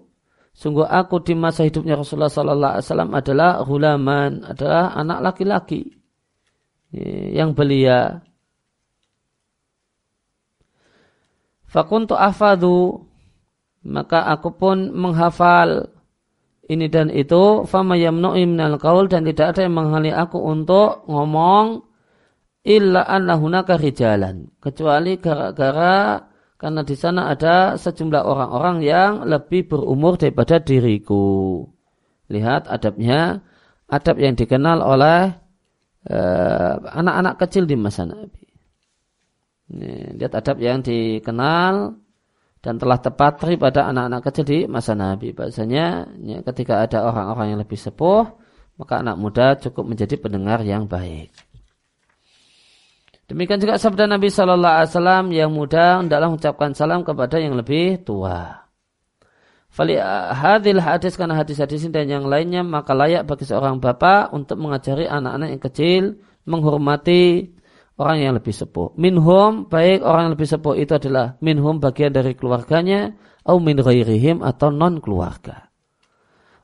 Sungguh 0.55 0.87
aku 0.87 1.19
di 1.19 1.35
masa 1.35 1.67
hidupnya 1.67 1.99
Rasulullah 1.99 2.31
Sallallahu 2.31 2.73
Alaihi 2.79 2.87
Wasallam 2.87 3.11
adalah 3.11 3.51
hulaman, 3.67 4.31
adalah 4.47 4.95
anak 4.95 5.19
laki-laki. 5.19 5.99
yang 7.35 7.51
belia. 7.51 8.23
Fakuntu 11.67 12.15
afadu 12.15 13.03
maka 13.85 14.25
aku 14.27 14.57
pun 14.57 14.89
menghafal 14.91 15.93
ini 16.65 16.89
dan 16.89 17.13
itu 17.13 17.63
fama 17.69 17.93
yamnu'i 17.93 18.49
minal 18.49 18.81
qaul 18.81 19.05
dan 19.05 19.21
tidak 19.21 19.53
ada 19.53 19.69
yang 19.69 19.77
menghalangi 19.77 20.13
aku 20.13 20.41
untuk 20.41 21.05
ngomong 21.05 21.85
illa 22.65 23.05
anna 23.05 23.37
hunaka 23.37 23.77
rijalan 23.77 24.49
kecuali 24.57 25.21
gara-gara 25.21 26.25
karena 26.55 26.81
di 26.81 26.95
sana 26.97 27.29
ada 27.29 27.77
sejumlah 27.77 28.25
orang-orang 28.25 28.81
yang 28.81 29.11
lebih 29.27 29.69
berumur 29.69 30.17
daripada 30.17 30.57
diriku. 30.57 31.61
Lihat 32.31 32.71
adabnya, 32.71 33.43
adab 33.85 34.17
yang 34.17 34.33
dikenal 34.33 34.81
oleh 34.81 35.35
eh, 36.09 36.73
anak-anak 36.79 37.35
uh, 37.37 37.39
kecil 37.45 37.69
di 37.69 37.75
masa 37.77 38.07
Nabi. 38.07 38.45
Ini, 39.65 40.17
lihat 40.17 40.33
adab 40.33 40.57
yang 40.63 40.81
dikenal 40.81 42.01
dan 42.65 42.81
telah 42.81 42.97
tepat 42.97 43.45
pada 43.61 43.93
anak-anak 43.93 44.25
kecil 44.25 44.45
di 44.49 44.59
masa 44.65 44.97
Nabi. 44.97 45.37
Bahasanya 45.37 46.09
ya, 46.25 46.41
ketika 46.41 46.81
ada 46.81 47.05
orang-orang 47.05 47.53
yang 47.53 47.59
lebih 47.61 47.77
sepuh, 47.77 48.25
maka 48.81 49.05
anak 49.05 49.21
muda 49.21 49.53
cukup 49.61 49.85
menjadi 49.85 50.17
pendengar 50.17 50.65
yang 50.65 50.89
baik. 50.89 51.29
Demikian 53.29 53.61
juga 53.61 53.77
sabda 53.77 54.09
Nabi 54.09 54.33
Shallallahu 54.33 54.75
Alaihi 54.81 54.89
Wasallam 54.89 55.25
yang 55.29 55.53
muda 55.53 56.01
hendaklah 56.01 56.33
mengucapkan 56.33 56.73
salam 56.73 57.05
kepada 57.05 57.37
yang 57.37 57.53
lebih 57.53 58.01
tua. 58.01 58.65
Fali 59.69 60.01
hadil 60.01 60.81
hadis 60.81 61.19
karena 61.19 61.37
hadis-hadis 61.37 61.85
ini 61.85 61.93
dan 61.93 62.07
yang 62.09 62.25
lainnya 62.25 62.65
maka 62.65 62.97
layak 62.97 63.29
bagi 63.29 63.45
seorang 63.45 63.77
bapak 63.77 64.33
untuk 64.33 64.57
mengajari 64.57 65.05
anak-anak 65.05 65.49
yang 65.53 65.61
kecil 65.61 66.03
menghormati 66.47 67.54
orang 67.95 68.17
yang 68.19 68.33
lebih 68.35 68.51
sepuh. 68.51 68.95
Minhum 68.99 69.71
baik 69.71 70.03
orang 70.03 70.29
yang 70.29 70.33
lebih 70.35 70.49
sepuh 70.49 70.75
itu 70.75 70.95
adalah 70.95 71.39
minhum 71.39 71.79
bagian 71.79 72.11
dari 72.11 72.35
keluarganya 72.35 73.15
atau 73.45 73.61
min 73.61 73.79
ghairihim 73.79 74.43
atau 74.43 74.73
non 74.73 74.99
keluarga. 74.99 75.69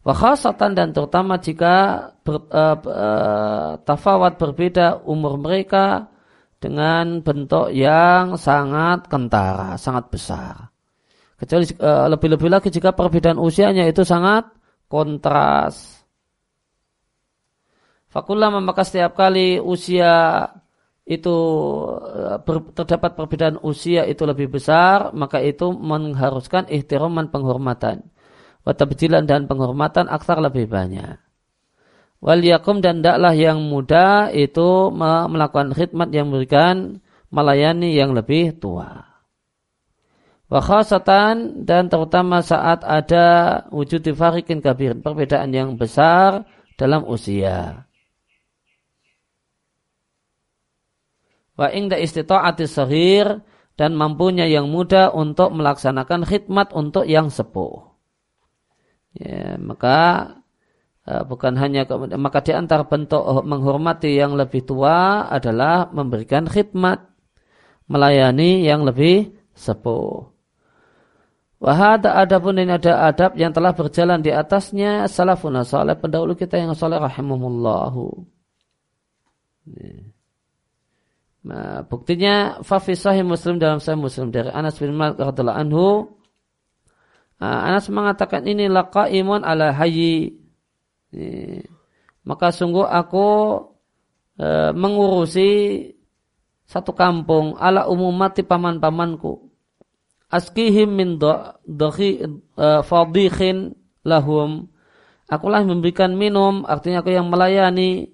Wakhasatan 0.02 0.74
dan 0.74 0.98
terutama 0.98 1.38
jika 1.38 2.10
ber, 2.26 2.50
uh, 2.50 2.78
uh, 2.90 3.70
tafawat 3.86 4.42
berbeda 4.42 5.06
umur 5.06 5.38
mereka 5.38 6.10
dengan 6.58 7.22
bentuk 7.22 7.70
yang 7.70 8.34
sangat 8.34 9.06
kentara, 9.06 9.78
sangat 9.78 10.10
besar. 10.10 10.74
Kecuali 11.38 11.70
uh, 11.78 12.10
lebih-lebih 12.10 12.50
lagi 12.50 12.74
jika 12.74 12.98
perbedaan 12.98 13.38
usianya 13.38 13.86
itu 13.86 14.02
sangat 14.02 14.50
kontras. 14.90 16.02
Fakullah 18.10 18.50
maka 18.58 18.82
setiap 18.82 19.14
kali 19.14 19.62
usia 19.62 20.46
itu 21.06 21.36
ber, 22.46 22.58
terdapat 22.78 23.18
perbedaan 23.18 23.58
usia 23.66 24.06
itu 24.06 24.24
lebih 24.24 24.54
besar, 24.54 25.12
maka 25.12 25.42
itu 25.42 25.74
mengharuskan 25.74 26.70
ihtiraman 26.70 27.34
penghormatan. 27.34 28.06
Watabjilan 28.62 29.26
dan 29.26 29.50
penghormatan 29.50 30.06
aksar 30.06 30.38
lebih 30.38 30.70
banyak. 30.70 31.18
Wal 32.22 32.46
yakum 32.46 32.86
dan 32.86 33.02
daklah 33.02 33.34
yang 33.34 33.66
muda 33.66 34.30
itu 34.30 34.94
melakukan 34.94 35.74
khidmat 35.74 36.14
yang 36.14 36.30
memberikan 36.30 37.02
melayani 37.34 37.98
yang 37.98 38.14
lebih 38.14 38.62
tua. 38.62 39.10
Wakhasatan 40.52 41.66
dan 41.66 41.90
terutama 41.90 42.46
saat 42.46 42.86
ada 42.86 43.64
wujud 43.74 44.04
farikin 44.14 44.62
kabir, 44.62 45.00
perbedaan 45.00 45.50
yang 45.50 45.80
besar 45.80 46.46
dalam 46.78 47.08
usia. 47.08 47.90
Wa 51.60 51.72
ingda 51.72 52.00
istita'ati 52.00 52.66
sahir 52.66 53.44
dan 53.76 53.96
mampunya 53.96 54.48
yang 54.48 54.72
muda 54.72 55.12
untuk 55.12 55.52
melaksanakan 55.52 56.28
khidmat 56.28 56.72
untuk 56.72 57.04
yang 57.08 57.28
sepuh. 57.28 57.92
Ya, 59.12 59.60
maka 59.60 60.42
Eh, 61.02 61.24
bukan 61.26 61.58
hanya 61.58 61.90
maka 62.22 62.46
di 62.46 62.54
antara 62.54 62.86
bentuk 62.86 63.26
menghormati 63.42 64.14
yang 64.22 64.38
lebih 64.38 64.62
tua 64.70 65.26
adalah 65.34 65.90
memberikan 65.90 66.46
khidmat 66.46 67.02
melayani 67.90 68.62
yang 68.62 68.86
lebih 68.86 69.34
sepuh. 69.58 70.30
Wahada 71.58 72.22
adapun 72.22 72.58
ini 72.62 72.74
ada 72.78 73.10
adab 73.10 73.34
yang 73.34 73.50
telah 73.50 73.74
berjalan 73.74 74.22
di 74.22 74.30
atasnya 74.30 75.10
salafun 75.10 75.58
salih 75.66 75.98
pendahulu 75.98 76.38
kita 76.38 76.62
yang 76.62 76.78
saleh 76.78 77.02
rahimahullahu. 77.02 78.06
Nah, 81.42 81.82
buktinya 81.86 82.62
fafi 82.62 82.94
sahih 82.94 83.26
Muslim 83.26 83.58
dalam 83.58 83.82
sahih 83.82 83.98
Muslim 83.98 84.30
dari 84.30 84.54
Anas 84.54 84.78
bin 84.78 84.94
Malik 84.94 85.18
radhiyallahu 85.18 85.62
anhu. 85.62 85.88
Ah, 87.42 87.66
Anas 87.66 87.90
mengatakan 87.90 88.46
ini 88.46 88.70
laqaimun 88.70 89.42
ala 89.42 89.74
hayyi 89.74 90.42
maka 92.24 92.54
sungguh 92.54 92.86
aku 92.86 93.28
e, 94.40 94.72
mengurusi 94.72 95.50
satu 96.64 96.96
kampung 96.96 97.60
ala 97.60 97.90
umum 97.92 98.14
mati 98.16 98.46
paman-pamanku. 98.46 99.52
Askihim 100.32 100.96
min 100.96 101.20
dohi 101.20 102.24
e, 102.24 102.68
fadikhin 102.88 103.76
lahum. 104.08 104.72
Akulah 105.28 105.64
memberikan 105.64 106.16
minum, 106.16 106.68
artinya 106.68 107.00
aku 107.00 107.16
yang 107.16 107.32
melayani, 107.32 108.12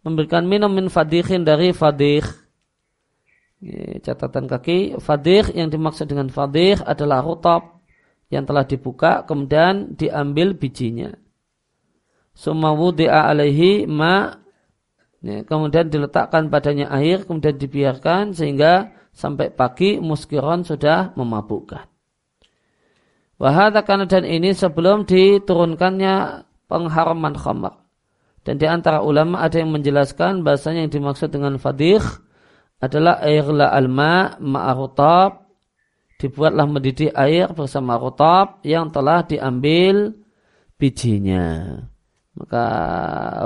memberikan 0.00 0.48
minum 0.48 0.72
min 0.72 0.88
fadikhin 0.88 1.44
dari 1.44 1.72
fadikh. 1.72 2.43
Catatan 4.04 4.44
kaki, 4.44 5.00
fadikh 5.00 5.54
yang 5.56 5.72
dimaksud 5.72 6.10
dengan 6.10 6.28
fadikh 6.28 6.84
adalah 6.84 7.24
rutab 7.24 7.80
yang 8.28 8.44
telah 8.44 8.66
dibuka 8.66 9.24
kemudian 9.24 9.94
diambil 9.94 10.52
bijinya. 10.58 11.14
Summa 12.34 12.74
wudi'a 12.74 13.30
alaihi 13.30 13.86
ma 13.86 14.34
ya, 15.22 15.46
kemudian 15.46 15.86
diletakkan 15.86 16.50
padanya 16.50 16.90
air 16.90 17.22
kemudian 17.22 17.54
dibiarkan 17.54 18.34
sehingga 18.34 18.90
sampai 19.14 19.54
pagi 19.54 20.02
muskiron 20.02 20.66
sudah 20.66 21.14
memabukkan. 21.14 21.86
Wahada 23.38 23.86
karena 23.86 24.06
dan 24.10 24.26
ini 24.26 24.50
sebelum 24.54 25.06
diturunkannya 25.06 26.46
pengharaman 26.66 27.34
khamar. 27.38 27.86
Dan 28.44 28.60
di 28.60 28.66
antara 28.68 29.00
ulama 29.00 29.40
ada 29.40 29.56
yang 29.56 29.72
menjelaskan 29.72 30.44
bahasanya 30.44 30.84
yang 30.84 30.92
dimaksud 30.92 31.32
dengan 31.32 31.56
fadih 31.56 32.02
adalah 32.84 33.20
air 33.24 33.44
la 33.48 33.72
alma 33.72 34.36
ma'arutab 34.36 35.44
dibuatlah 36.20 36.66
mendidih 36.68 37.12
air 37.16 37.50
bersama 37.52 37.96
rutab 37.96 38.60
yang 38.64 38.88
telah 38.92 39.24
diambil 39.24 40.12
bijinya. 40.76 41.80
Maka 42.34 42.66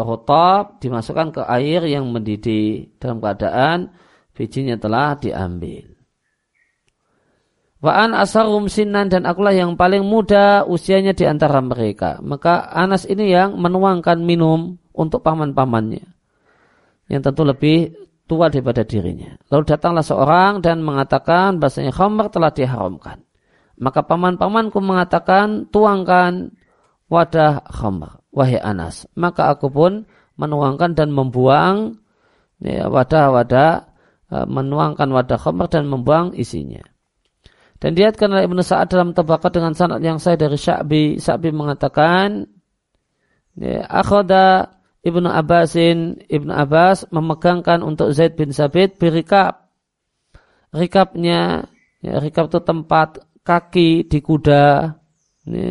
rotab 0.01 0.80
dimasukkan 0.80 1.28
ke 1.34 1.43
air 1.45 1.84
yang 1.84 2.09
mendidih 2.09 2.97
dalam 2.97 3.20
keadaan 3.20 3.93
bijinya 4.32 4.80
telah 4.80 5.18
diambil. 5.20 5.99
Wa'an 7.78 8.11
asarum 8.11 8.66
sinan 8.66 9.07
dan 9.07 9.22
akulah 9.22 9.55
yang 9.55 9.78
paling 9.78 10.03
muda 10.03 10.66
usianya 10.66 11.14
di 11.14 11.22
antara 11.30 11.62
mereka. 11.62 12.18
Maka 12.18 12.66
Anas 12.74 13.07
ini 13.07 13.30
yang 13.30 13.55
menuangkan 13.55 14.18
minum 14.18 14.82
untuk 14.91 15.22
paman-pamannya. 15.22 16.03
Yang 17.07 17.22
tentu 17.30 17.43
lebih 17.47 17.78
tua 18.29 18.53
daripada 18.53 18.85
dirinya. 18.85 19.35
Lalu 19.49 19.64
datanglah 19.64 20.05
seorang 20.05 20.61
dan 20.61 20.85
mengatakan 20.85 21.57
bahasanya 21.57 21.97
khamar 21.97 22.29
telah 22.29 22.53
diharamkan. 22.53 23.24
Maka 23.81 24.05
paman-pamanku 24.05 24.79
mengatakan 24.85 25.72
tuangkan 25.72 26.53
wadah 27.09 27.64
khamar 27.72 28.20
wahai 28.29 28.61
Anas. 28.61 29.09
Maka 29.16 29.49
aku 29.49 29.72
pun 29.72 30.05
menuangkan 30.37 30.95
dan 30.95 31.11
membuang 31.11 31.97
ya, 32.61 32.87
wadah-wadah 32.87 33.72
ya, 34.31 34.45
menuangkan 34.45 35.09
wadah 35.09 35.39
khamr 35.41 35.66
dan 35.72 35.89
membuang 35.89 36.37
isinya. 36.37 36.85
Dan 37.79 37.95
diatkan 37.95 38.35
oleh 38.35 38.51
Ibnu 38.51 38.59
Sa'ad 38.59 38.91
dalam 38.91 39.14
tabakat 39.14 39.55
dengan 39.55 39.70
sanad 39.70 40.03
yang 40.03 40.18
saya 40.18 40.35
dari 40.35 40.59
Sya'bi. 40.59 41.22
Sya'bi 41.22 41.55
mengatakan, 41.55 42.43
ya, 43.55 43.87
akhoda 43.87 44.78
Ibnu 45.07 45.31
Abbasin, 45.31 46.27
Ibnu 46.27 46.51
Abbas 46.51 47.07
memegangkan 47.15 47.87
untuk 47.87 48.11
Zaid 48.11 48.35
bin 48.35 48.51
Sabit 48.51 48.99
berikap. 48.99 49.71
Rikapnya, 50.75 51.65
ya, 52.03 52.15
rikap 52.21 52.51
itu 52.51 52.61
tempat 52.61 53.23
kaki 53.47 54.05
di 54.11 54.19
kuda. 54.21 54.95
Ya, 55.49 55.71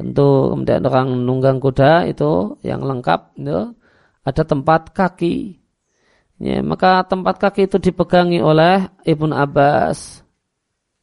Tentu 0.00 0.56
kemudian 0.56 0.80
orang 0.88 1.28
nunggang 1.28 1.60
kuda 1.60 2.08
itu 2.08 2.56
yang 2.64 2.80
lengkap 2.80 3.36
itu 3.36 3.76
ada 4.24 4.42
tempat 4.48 4.96
kaki. 4.96 5.60
Ya, 6.40 6.64
maka 6.64 7.04
tempat 7.04 7.36
kaki 7.36 7.68
itu 7.68 7.76
dipegangi 7.76 8.40
oleh 8.40 8.88
Ibnu 9.04 9.36
Abbas. 9.36 10.24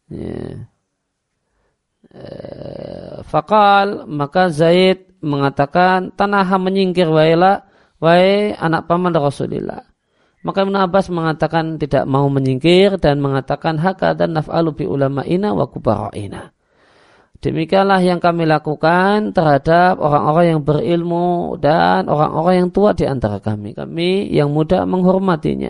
Ya. 0.10 0.66
E, 2.10 2.24
fakal 3.22 4.10
maka 4.10 4.50
Zaid 4.50 5.16
mengatakan 5.22 6.13
tanah 6.13 6.47
menyingkir 6.57 7.09
wailah 7.09 7.65
wahai 7.97 8.53
anak 8.57 8.86
paman 8.86 9.13
Rasulullah. 9.13 9.84
Maka 10.45 10.63
Ibn 10.63 10.76
Abbas 10.88 11.11
mengatakan 11.11 11.76
tidak 11.76 12.07
mau 12.07 12.30
menyingkir 12.32 13.01
dan 13.01 13.20
mengatakan 13.20 13.82
haka 13.82 14.15
dan 14.15 14.38
naf'alu 14.38 14.72
bi 14.78 14.86
ina 15.28 15.51
wa 15.51 15.65
kubara'ina. 15.68 16.55
Demikianlah 17.38 18.01
yang 18.01 18.18
kami 18.18 18.49
lakukan 18.49 19.30
terhadap 19.30 20.01
orang-orang 20.01 20.57
yang 20.57 20.61
berilmu 20.65 21.61
dan 21.61 22.09
orang-orang 22.09 22.65
yang 22.65 22.70
tua 22.74 22.97
di 22.97 23.05
antara 23.05 23.38
kami. 23.38 23.78
Kami 23.78 24.34
yang 24.34 24.49
muda 24.49 24.89
menghormatinya. 24.89 25.70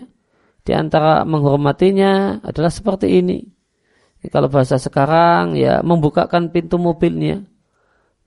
Di 0.64 0.72
antara 0.72 1.28
menghormatinya 1.28 2.44
adalah 2.44 2.72
seperti 2.72 3.20
ini. 3.20 3.44
Kalau 4.32 4.48
bahasa 4.48 4.80
sekarang 4.80 5.60
ya 5.60 5.84
membukakan 5.84 6.52
pintu 6.56 6.80
mobilnya. 6.80 7.44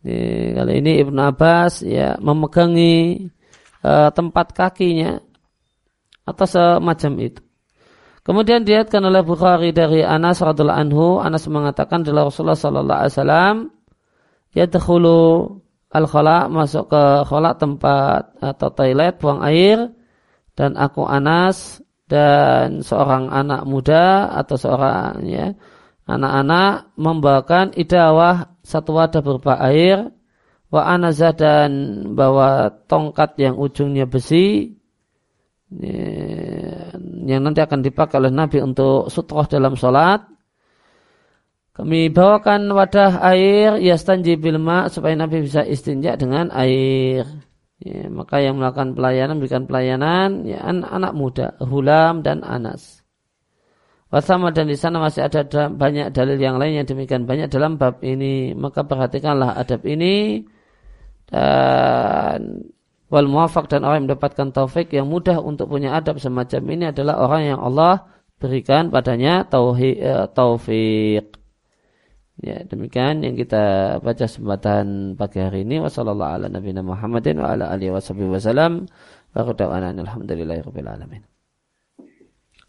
Ini, 0.01 0.57
kali 0.57 0.72
ini 0.80 0.92
Ibn 1.05 1.16
Abbas 1.28 1.84
ya 1.84 2.16
memegangi 2.16 3.28
uh, 3.84 4.09
tempat 4.12 4.57
kakinya 4.57 5.20
atau 6.24 6.46
semacam 6.48 7.12
itu. 7.20 7.40
Kemudian 8.20 8.68
diatkan 8.68 9.01
oleh 9.01 9.24
Bukhari 9.24 9.72
dari 9.72 10.05
Anas 10.05 10.44
radhiallahu 10.44 10.80
anhu, 10.80 11.07
Anas 11.18 11.48
mengatakan 11.48 12.05
adalah 12.05 12.28
Rasulullah 12.28 12.57
sallallahu 12.57 13.01
alaihi 13.01 13.14
wasallam 13.16 13.57
yadkhulu 14.53 15.20
al 15.90 16.07
khala 16.07 16.46
masuk 16.46 16.92
ke 16.92 17.03
khala 17.26 17.57
tempat 17.59 18.38
atau 18.38 18.68
toilet 18.70 19.18
buang 19.18 19.42
air 19.42 19.90
dan 20.55 20.76
aku 20.76 21.03
Anas 21.09 21.82
dan 22.07 22.84
seorang 22.84 23.30
anak 23.30 23.64
muda 23.66 24.30
atau 24.34 24.55
seorang 24.59 25.24
ya 25.26 25.55
anak-anak 26.11 26.90
membawakan 26.98 27.70
idawah 27.78 28.59
satu 28.70 28.94
wadah 28.94 29.18
berupa 29.18 29.58
air 29.58 30.14
wa 30.70 30.86
anazah 30.86 31.34
dan 31.34 31.70
bawa 32.14 32.70
tongkat 32.86 33.34
yang 33.42 33.58
ujungnya 33.58 34.06
besi 34.06 34.78
yang 37.30 37.40
nanti 37.46 37.62
akan 37.62 37.82
dipakai 37.82 38.18
oleh 38.18 38.34
Nabi 38.34 38.58
untuk 38.58 39.06
sutroh 39.06 39.46
dalam 39.46 39.78
sholat. 39.78 40.26
Kami 41.70 42.10
bawakan 42.10 42.74
wadah 42.74 43.22
air 43.22 43.78
yastanji 43.78 44.34
bilma 44.34 44.90
supaya 44.90 45.14
Nabi 45.14 45.46
bisa 45.46 45.62
istinja 45.62 46.18
dengan 46.18 46.50
air. 46.50 47.24
Ya, 47.80 48.12
maka 48.12 48.44
yang 48.44 48.60
melakukan 48.60 48.92
pelayanan 48.92 49.40
berikan 49.40 49.64
pelayanan 49.64 50.44
ya 50.44 50.60
anak, 50.60 50.90
anak 50.92 51.12
muda, 51.16 51.46
Hulam 51.64 52.20
dan 52.20 52.44
Anas. 52.44 52.99
Wasama 54.11 54.50
dan 54.50 54.66
di 54.66 54.74
sana 54.74 54.98
masih 54.98 55.22
ada 55.22 55.70
banyak 55.70 56.11
dalil 56.11 56.34
yang 56.34 56.58
lain 56.58 56.82
yang 56.82 56.86
demikian 56.86 57.30
banyak 57.30 57.46
dalam 57.46 57.78
bab 57.78 58.02
ini. 58.02 58.58
Maka 58.58 58.82
perhatikanlah 58.82 59.54
adab 59.54 59.86
ini 59.86 60.42
dan 61.30 62.66
wal 63.06 63.30
muwafaq 63.30 63.70
dan 63.70 63.86
orang 63.86 64.02
yang 64.02 64.06
mendapatkan 64.11 64.50
taufik 64.50 64.90
yang 64.90 65.06
mudah 65.06 65.38
untuk 65.38 65.70
punya 65.70 65.94
adab 65.94 66.18
semacam 66.18 66.62
ini 66.74 66.84
adalah 66.90 67.22
orang 67.22 67.54
yang 67.54 67.62
Allah 67.62 68.11
berikan 68.42 68.90
padanya 68.90 69.46
uh, 69.46 70.26
taufik. 70.34 71.38
Ya, 72.40 72.64
demikian 72.64 73.20
yang 73.20 73.36
kita 73.36 74.00
baca 74.00 74.24
kesempatan 74.24 75.14
pagi 75.14 75.44
hari 75.44 75.61
ini. 75.62 75.76
Wassalamualaikum 75.84 76.40
ala 76.40 76.48
nabiyina 76.48 76.82
Muhammadin 76.82 77.36
wa 77.36 77.52
ala. 77.52 77.76
Wa. 77.76 78.00